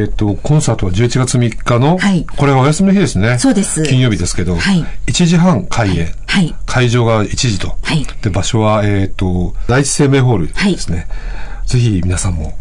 [0.07, 3.37] ー、と、コンサートは11月3日の、はい、これはお休みの日ですね。
[3.37, 3.83] そうです。
[3.83, 6.11] 金曜日ですけど、はい、1時半開演。
[6.25, 6.55] はい。
[6.65, 7.77] 会場が1時と。
[7.83, 8.05] はい。
[8.23, 10.97] で、場所は、えっ、ー、と、第一生命ホールですね。
[10.97, 11.07] はい、
[11.67, 12.57] ぜひ皆さんも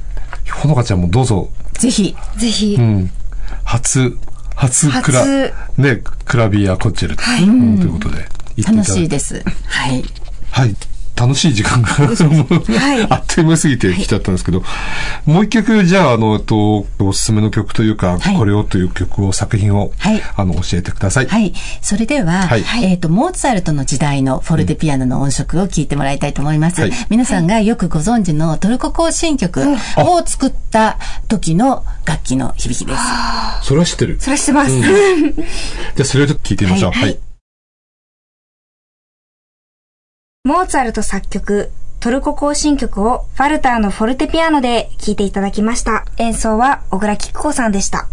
[0.53, 1.51] ほのかちゃんもどうぞ。
[1.75, 2.17] ぜひ。
[2.37, 2.77] ぜひ。
[2.79, 3.11] うん。
[3.65, 4.17] 初、
[4.55, 5.25] 初クラ、
[5.77, 8.27] ね、クラビアコッチェル、はいうん、ということで。
[8.63, 9.43] 楽しいです。
[9.67, 10.03] はい。
[10.51, 10.75] はい。
[11.16, 14.66] 楽しい時間が はい、あっという間すぎてきちゃったんですけど、は
[15.26, 21.26] い、もう一曲、じゃあ、あの、と、おすすめの曲というか、はい、これをという曲を、作品を、はい、あの、教えてください。
[21.26, 21.55] はい。
[21.81, 26.83] それでは、はい、えっ、ー、と、モーツァルトの時代のフォルデピアノの音色を聞いてもらいたいと思います。
[26.83, 29.62] うん、皆さんがよくご存知のトルコ行進曲
[29.96, 30.98] を作った
[31.29, 33.02] 時の楽器の響きです。
[33.62, 34.18] それは知ってる。
[34.20, 34.72] それは知ってます。
[34.72, 36.92] うん、じゃあ、それをちょっと聞いてみましょう。
[36.92, 37.18] はい
[40.47, 46.05] モーツァルト作曲、トルコ行進曲をファルターのフォルテピアノで聴いていただきました。
[46.19, 48.07] 演奏は小倉菊子さんでした。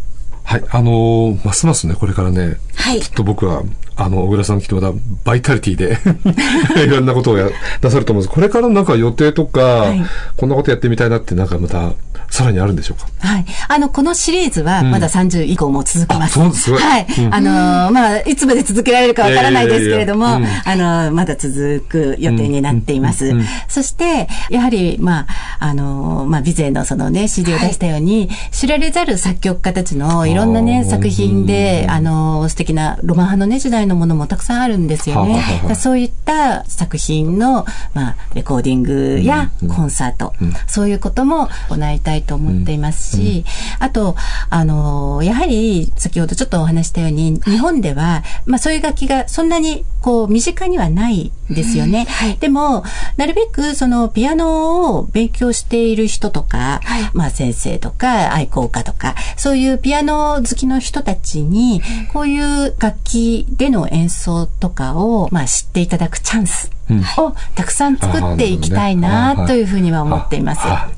[0.44, 3.62] はい、あのー、ますますね、これからね、はい、きっと僕は、
[3.96, 6.00] あの、小倉さんきっとまた、バイタリティで
[6.84, 7.52] いろんなことをや、
[7.84, 8.34] なさると思うんです。
[8.34, 10.04] これからなんか予定とか、はい、
[10.36, 11.92] こんなことやってみたいなって、なんかまた、
[12.34, 13.06] さらにあるんでしょうか？
[13.20, 13.46] はい。
[13.68, 16.34] あの、このシリーズはまだ30以降も続きます。
[16.34, 17.06] そうですはい。
[17.30, 20.40] あの、まあ、いつまで続けられるかわからないですけれども、あ
[20.76, 23.34] の、まだ続く予定になっています。
[23.68, 25.28] そして、やはり、まあ、
[25.60, 35.44] あの、まあ、ビゼのそのね、CD を出したように、知られざる作曲家たちのいろんなね、作品で、あの、素敵なロマン派のね、時代のものもたくさんあるんですよね。
[35.76, 40.34] そういった作品の、まあ、レコーディングやコンサート、
[40.66, 43.46] そういうことも行いたいと思っていますし、
[43.80, 44.16] あと、
[44.50, 52.06] あの、やはり、先ほどちょっとお話したように、日本では、まあ、そういう楽器がそんなに、こう、身近にはないですよね。
[52.10, 52.84] はい、でも、
[53.18, 61.82] なるべく、その、ピアノを勉強している人とか、はい、まあ、先生とか、愛好家とか、そういうピアノ好きの人たちに、
[62.12, 66.72] こういう楽器での演奏とかを、まあ、知っていただくチャンス
[67.18, 70.62] をたくさん作っていきたいなというふうには思っています。
[70.62, 70.90] は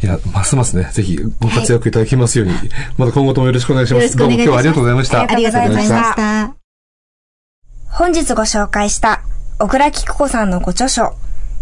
[0.00, 0.04] い。
[0.04, 2.54] いや、ますますね、ぜひご活躍いただきますように、
[2.98, 4.16] また今後ともよろしくお願いします。
[4.16, 5.22] どうも今日はありがとうございました。
[5.22, 6.54] ありがとうございました。
[7.88, 9.22] 本日ご紹介した
[9.56, 11.14] 小倉菊子さんのご著書、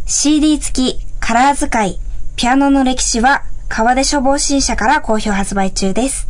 [0.06, 1.98] CD 付きカラー使い、
[2.36, 6.26] ピアノの歴史は川出処方新社から好評発売中です。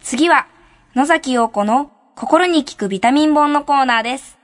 [0.00, 0.46] 次は、
[0.94, 4.38] 野崎陽子の心に効くビタミン本のコーナーです。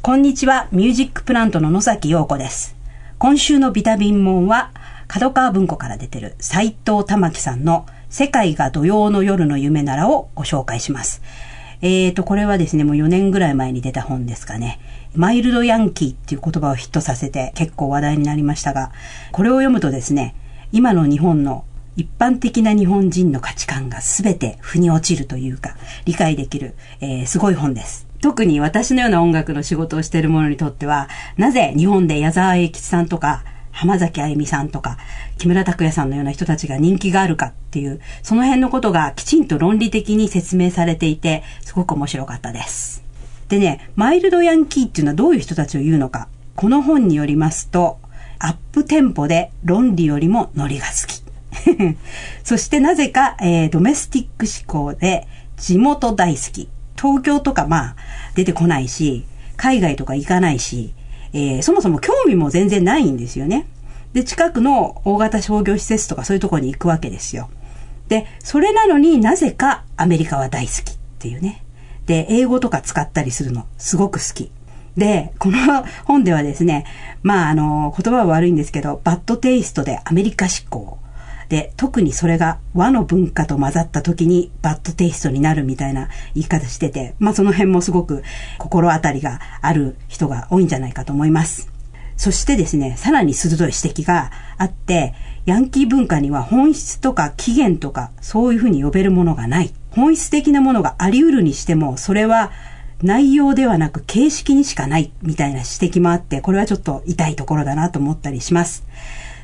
[0.00, 2.76] こんにちは、ミュージックプラントの野崎陽子です。
[3.18, 4.70] 今週のビタミン門は、
[5.08, 11.20] 角川文庫から出てる斎藤玉樹さんの世界が土曜の夜の夢ならをご紹介します。
[11.82, 14.80] えーと、これはですね、もう4年ぐらい前に出た本ですかね。
[15.14, 18.92] マイルドヤンキーっていう言葉をヒットさせて結構話題になりましたが、
[19.32, 20.34] これを読むとですね、
[20.72, 21.64] 今の日本の
[21.96, 28.06] 一般的な日本人の価値観が全て腑に落ちるというか、理解できる、えー、すごい本です。
[28.20, 33.44] 特に私のような音楽の仕事をしている者にとっては、なぜ日本で矢沢永吉さんとか、
[33.76, 34.96] 浜崎あゆみさんとか、
[35.36, 43.04] 木村拓哉さんのような人たちが人気があるかっていう、その辺のことがきちんと論理的に説明されていて、すごく面白かったです。
[43.50, 46.28] でね、マイルドヤンキーっていうのはどういう人たちを言うのか。
[46.54, 47.98] この本によりますと、
[48.38, 51.22] アップテンポで論理よりもノリが好き。
[52.44, 55.26] そしてなぜか、えー、ドメスティック思考で
[55.58, 56.70] 地元大好き。
[56.98, 57.96] 東京とかまあ
[58.34, 59.26] 出てこないし、
[59.58, 60.94] 海外とか行かないし、
[61.36, 63.66] えー、そもそも興味も全然ないんですよね。
[64.14, 67.50] で、近くの大型商業施設とかそういうとこに行くわけですよ。
[68.08, 71.62] で、それなのになぜかアメリカは大好きっていうね。
[72.06, 74.50] で、英語とか使ったりするのすごく好き。
[74.96, 75.58] で、この
[76.06, 76.86] 本ではですね、
[77.22, 80.98] まああの、言葉は悪いんですけど、バッドテイストでアメリカ志向。
[81.48, 88.22] で、特にそれが和の文化と混ざった時にバッドテイストになるみたいな言い方してて、まあその辺もすごく
[88.58, 91.70] 心当たりがある人が多いんじゃないかと思います。
[92.16, 99.72] そしてですね、さらに鋭い指摘があって、ヤンキー文化には本質とか起源とかそういうふうに呼べるものがない。
[99.90, 102.50] 本質的なものがあり得るにしても、それは
[103.02, 108.84] 内容ではなく形式にしかないみたいな指摘もあって、これはちょっと痛いところだなと思ったりします。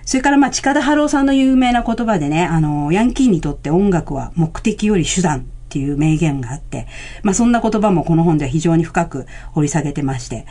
[0.04, 6.86] それからまあ、近田春夫さんの有名な言葉でね、あの、ヤンキーにとって音楽は目的より手段っていう名言があって、
[7.22, 10.46] まあそんな言葉もこの本では非常に深く掘り下げてまして、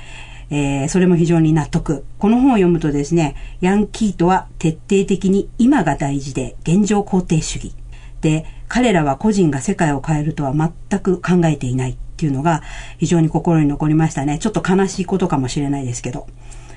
[0.49, 2.05] えー、それも非常に納得。
[2.17, 7.73] この本を読むとですね、ヤンキーとは徹底的に今が大事で現状肯定主義。
[8.21, 12.63] で、彼らは個人が世界を変えるとは全く考えていないっていうのが
[12.97, 14.39] 非常に心に残りましたね。
[14.39, 16.27] ちょっと悲しいことかもしれないですけど。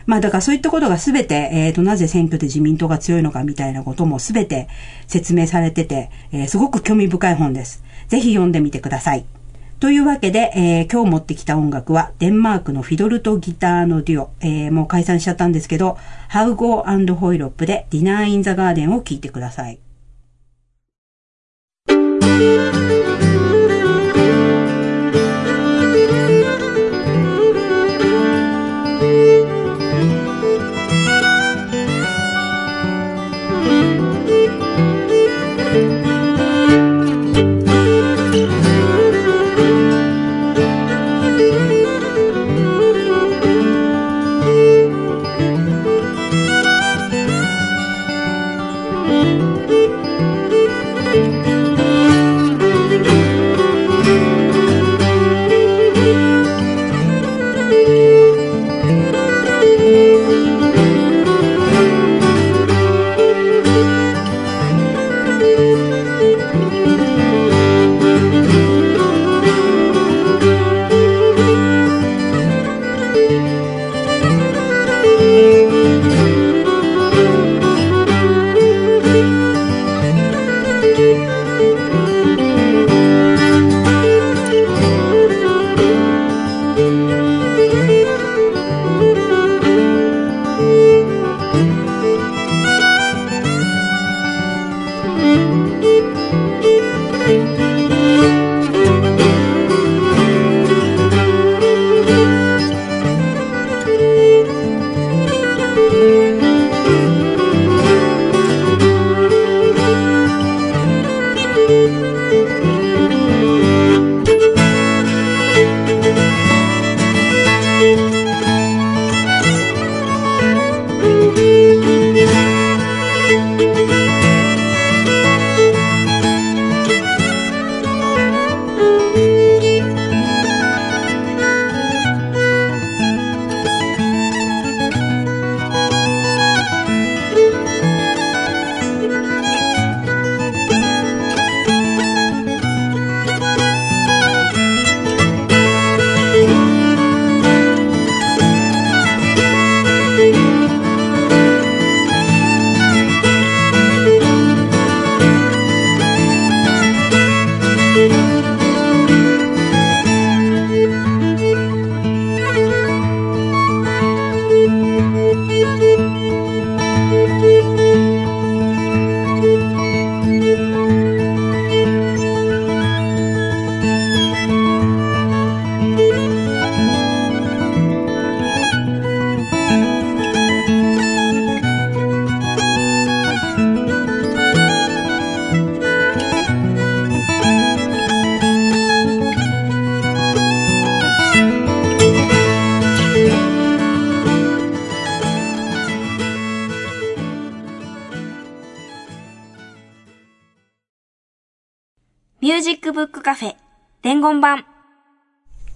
[0.07, 4.69] まあだからそういったことがすべて、えっ、ー、と、なぜ選挙で自民党が強いのかみたいなこともすべて
[5.07, 7.83] 説明されてて、えー、すごく興味深い本です。
[8.09, 9.25] ぜひ読んでみてください。
[9.81, 15.99] というわけで、えー、今日持ってきた音楽は、デンマークのフィドルとギターのデュオ、えー、もう解散しちゃったんですけど、
[16.29, 19.79] ハウゴーホイロップでディナーインザガーデンを聴いてください。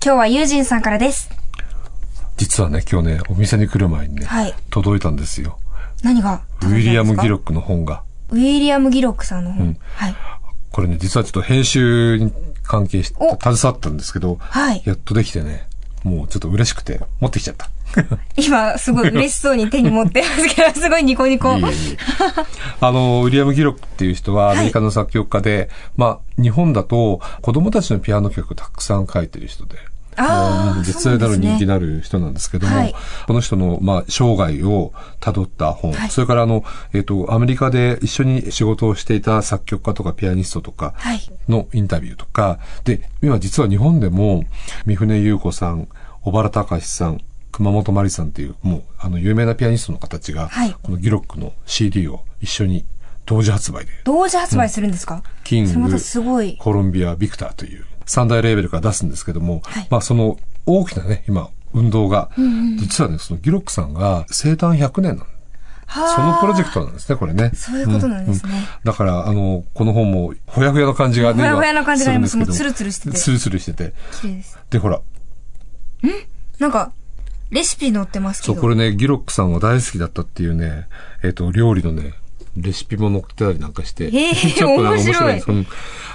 [0.09, 1.29] 今日はユージンさんからです。
[2.39, 5.59] 実はね、今日ね、お店に来る前にね、はい届いたんですよ。
[6.03, 8.05] 何がウィリアム・ギロッックの本が。
[8.31, 8.37] ク。
[8.37, 9.67] ウィリアム・ギロックさんの本。
[9.67, 10.15] うんはい。
[10.73, 12.33] これね、実はちょっと編集に
[12.63, 15.69] 関係して、お携わったんですけど、はいやっとできてね、
[16.05, 17.69] もうちょっと嬉しくて持ってきちゃった。
[18.37, 21.53] 今、すごい嬉しそうに手に持ってますけど、すごいニコニコ。
[21.53, 21.99] いえいえ
[22.81, 29.77] あの、ウィリアム・ギロックっていう人はアメリカの作曲家で、まあ、日本だと子供たちのピアノ曲たくさん書いてる人で、
[30.85, 32.95] 絶大なる人気のある人なんですけども、はい。
[33.27, 36.11] この人の、まあ、生涯を辿った本、はい。
[36.11, 41.21] それからあの、えっ、と、アメリカで一緒に仕事をしていた作曲家とかピアニストとかはい。
[41.49, 44.45] のインタビューとか、で、今実は日本でも、
[44.87, 45.89] 三船優子さん、
[46.23, 47.21] 小原隆さん、
[47.53, 50.75] 熊本真理さんっていう、もう、あの、有名なピアニストの方たちが、はい。
[50.83, 52.85] このギロックの CD を一緒に
[53.27, 55.71] 同時発売で、同時発売するんですか、キング。
[56.59, 59.87] コロンビア、ビクターという三大レーベルから出すんですけども、はい。
[59.91, 62.31] まあその大きなね、今、運動が、
[62.77, 65.27] 実はね、そのギロックさんが生誕100年なの。
[65.91, 67.51] はそのプロジェクトなんですね、これね。
[67.55, 68.53] そういうことなんですね。
[68.53, 68.59] うん。
[68.59, 68.65] うん。
[68.85, 72.37] だから、あの、この本も、ほやほやの感じがね、ほやほやな感じがあります。
[72.37, 73.17] もうツルツルしてて。
[73.17, 73.95] ツルツルしてて。
[74.21, 74.59] 綺麗です。
[74.69, 75.01] で、ほら、
[76.59, 76.93] なんか、
[77.51, 78.61] レシピ載ってますけそう、ど。
[78.61, 80.87] これね、ギロックさんが大好きだったっていうね、
[81.25, 82.13] えっ、と、料理のね、
[82.63, 84.05] レシピも載ってたりなんかして。
[84.07, 85.67] へーちょっとね面白いですうん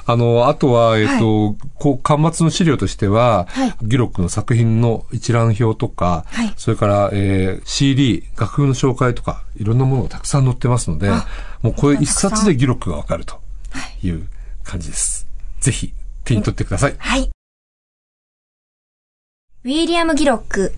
[0.05, 11.09] あの、あとは、えっ、と、こう、端末の資料としては、はいギロックの作品の一覧表とか、はいそれから、えー CD、楽譜の紹介とか、いろんなものがたくさん載ってますので、
[11.61, 13.39] もうこれ一冊でギロックがわかると
[14.01, 14.27] いう
[14.63, 15.25] 感じです。
[15.61, 15.93] ぜひ、
[16.25, 16.95] 手に取ってください。
[16.97, 17.29] はい。
[19.63, 20.73] ウィリアム・ギロック、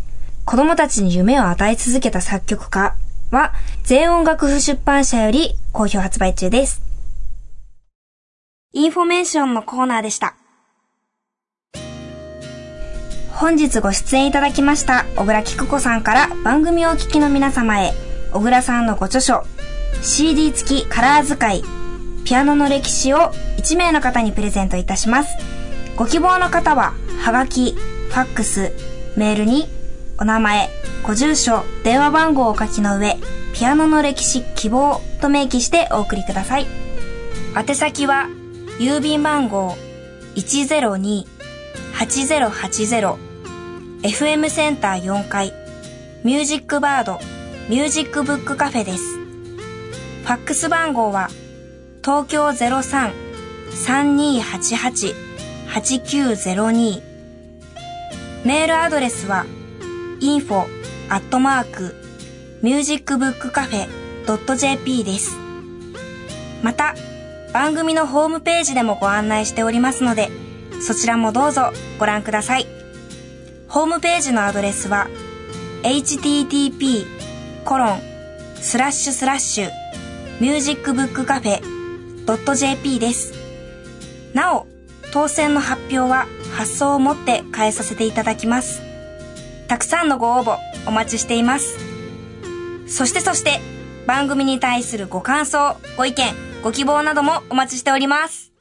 [0.46, 2.96] 子供たちに夢を与え続けた作曲家
[3.32, 3.54] は、
[3.84, 6.82] 全音楽譜出版社より好評発売中です。
[8.74, 10.36] インフォメーションのコーナーでした。
[13.32, 17.94] 本日ご出演いただきました小倉貴久子さんから番組をお聞きの皆様へ、
[18.32, 19.44] 小倉さんのご著書、
[20.02, 21.64] CD 付きカラー図解、
[22.24, 25.38] ピアノの歴史を1名の方にプレゼントいたします。
[25.96, 28.72] ご希望の方は、はがき、ファックス、
[29.18, 29.68] メールに、
[30.18, 30.70] お名前、
[31.04, 33.18] ご住所、電話番号を書きの上、
[33.54, 36.68] ピアノの歴史希望と明記してお送りください。
[37.56, 38.30] 宛先は、
[38.80, 39.76] 郵便番号
[40.36, 43.18] 102-8080
[44.04, 45.52] FM センター4階
[46.24, 47.20] ミュージックバード
[47.70, 49.18] ミュージックブックカフェです。
[49.18, 51.30] ファックス番号は
[52.04, 52.52] 東京
[55.68, 57.02] 03-3288-8902
[58.44, 59.46] メールアドレスは
[60.20, 60.66] info
[61.10, 61.96] アットマーク
[62.64, 65.38] musicbookcafe.jp です。
[66.64, 66.96] また、
[67.54, 70.30] 番組のホームページでもご案内しておりますので、
[70.82, 72.66] そちらもどうぞご覧ください。
[73.68, 75.08] ホームページのアドレスは、
[75.84, 77.06] http
[77.64, 78.02] コロン
[78.56, 79.72] スラッシュスラッシュ
[80.40, 83.34] ミュージックブックカフェ .jp です。
[84.34, 84.68] なお、
[85.14, 88.85] 当選の発表は発送をもって代えさせていただきます。
[89.68, 90.58] たくさんのご応募
[90.88, 91.78] お待ちしています。
[92.88, 93.60] そしてそして、
[94.06, 98.52] 番組に対するご感想、ご意見、ご希望などもお待ちしております。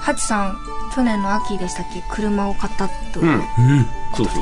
[0.00, 0.58] ハチさん、
[0.94, 2.02] 去年の秋でしたっけ？
[2.10, 3.20] 車を買ったと。
[3.20, 3.42] うん。
[4.16, 4.34] そうそう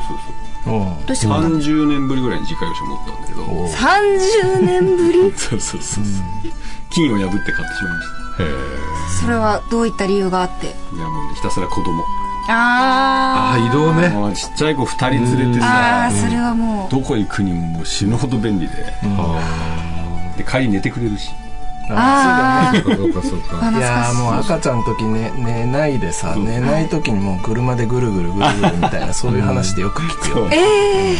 [0.64, 1.16] そうどう。
[1.16, 5.32] してそう買ったの30年ぶりぐらいに自家用車持ったんだけど ?30 年ぶり？
[5.36, 6.18] そうそうそうそ
[6.48, 6.52] う。
[6.90, 8.06] 金を破って買ってしまいまし
[9.20, 10.74] それはどういった理由があって？
[10.90, 12.04] たいやもうねひたすら子供。
[12.50, 14.10] あああ、移動ね。
[14.34, 16.90] ちっちゃい子2人連れてああ、さそれはもう。
[16.90, 18.74] どこ行くにももう死ぬほど便利で。
[20.38, 21.30] で帰り寝てくれるし。
[21.90, 23.66] あそう かそうかそうか。
[23.66, 23.80] あ、い。
[23.80, 30.48] やーもう赤ちゃんの時ね寝ないでさ寝ない時にもう車でぐるぐるぐるぐるみたいな そういう話でよく聞くよ。
[30.50, 31.16] ええ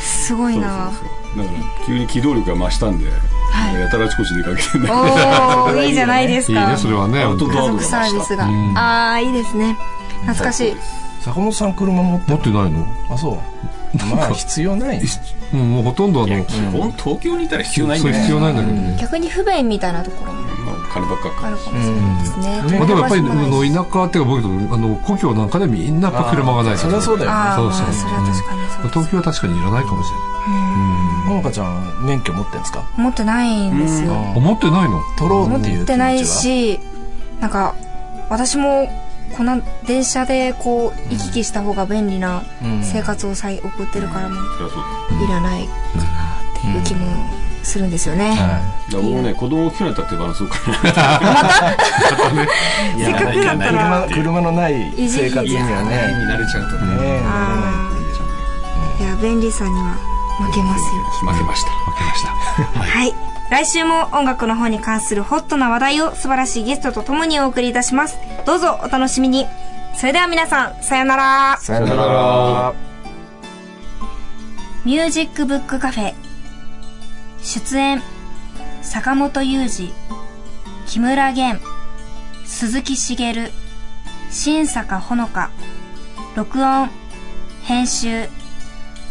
[0.00, 0.66] すごいな。
[0.66, 0.90] だか
[1.36, 1.44] ら
[1.86, 3.06] 急に機動力が増したんで、
[3.54, 6.62] はいやたらあちこち出かけてねおー、 いいじゃないですか。
[6.62, 7.22] いいね、それはね。
[7.22, 8.48] アウトドアサービスが。
[8.74, 9.76] ああ、いいですね。
[10.22, 10.76] 懐かしい。
[11.20, 12.86] 坂本さん車持って持ってないの？
[13.08, 13.38] あそう
[14.14, 15.00] まあ必要ない
[15.54, 18.98] うん、もうほとんどあの、基本東京にいたら必要ないんそうだよ必要ないんだけどね。
[19.00, 22.62] 逆に不便みたいなところもまあ金ばっかかかるあるかもしれないですね。
[22.66, 28.88] うんまあでもやっぱり、あの、田舎っていうか僕と、あの、故郷なんかでみんなやっぱ車がないそりゃそうだよねそうそうまあそれは確かにそうです。
[28.88, 30.06] 東京は確かにいらないかもし
[31.26, 32.84] ほのかちゃん免許持ってんすか？
[32.96, 34.14] 持ってないんですよ。
[34.14, 35.00] 持ってないの？
[35.16, 35.82] 取ろう持っていう気持ちは？
[35.84, 36.80] ってないし、
[37.40, 37.74] なんか、
[38.30, 38.88] 私も、
[39.36, 42.82] この電車でこう、行き来した方が便利なうん。
[42.84, 44.38] 生活をさい送ってるからもい
[45.28, 46.12] らないかな
[46.58, 47.06] っていう気も
[47.62, 48.60] するんですよね、だから
[49.02, 51.00] 僕もね子供大きくなったってバランスをか また
[52.94, 54.06] いやせっかくだったら。
[54.06, 57.20] 車車のない生活にはにね慣れちゃうとね。
[59.00, 59.96] いや便利さには
[60.38, 62.30] 負けますよ負けました負けました
[62.80, 63.14] はい。
[63.50, 68.16] 来週も音楽の方に関するホットな話題を素晴らしいゲストと共にお送りいたします。
[68.46, 69.46] どうぞお楽しみに。
[69.96, 71.58] それでは皆さん、さよなら。
[71.60, 72.72] さよなら
[74.84, 76.14] ミュージックブックカフェ。
[77.42, 78.02] 出演、
[78.82, 79.92] 坂本雄二、
[80.86, 81.60] 木村玄、
[82.44, 83.52] 鈴木茂、
[84.30, 85.50] 新坂ほのか、
[86.34, 86.90] 録音、
[87.62, 88.28] 編集、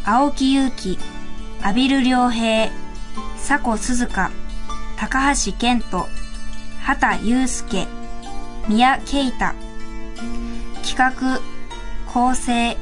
[0.03, 0.99] 青木祐希、
[1.64, 2.70] 阿比留良平、
[3.38, 4.32] 佐古鈴香、
[4.97, 6.05] 高橋健人、
[6.82, 7.88] 畑祐介、
[8.68, 9.55] 宮慶太、
[10.84, 11.39] 企画、
[12.05, 12.76] 構成、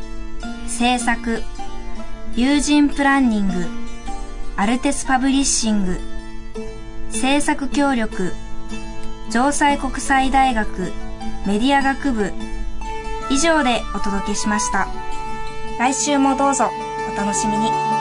[0.67, 1.43] 制作、
[2.35, 3.67] 友人プランニング、
[4.57, 5.99] アルテスパブリッシング、
[7.11, 8.33] 制作協力、
[9.29, 10.91] 城西国際大学
[11.45, 12.33] メディア学部、
[13.29, 14.87] 以上でお届けしました。
[15.77, 16.71] 来週もどうぞ
[17.13, 18.00] お楽しみに。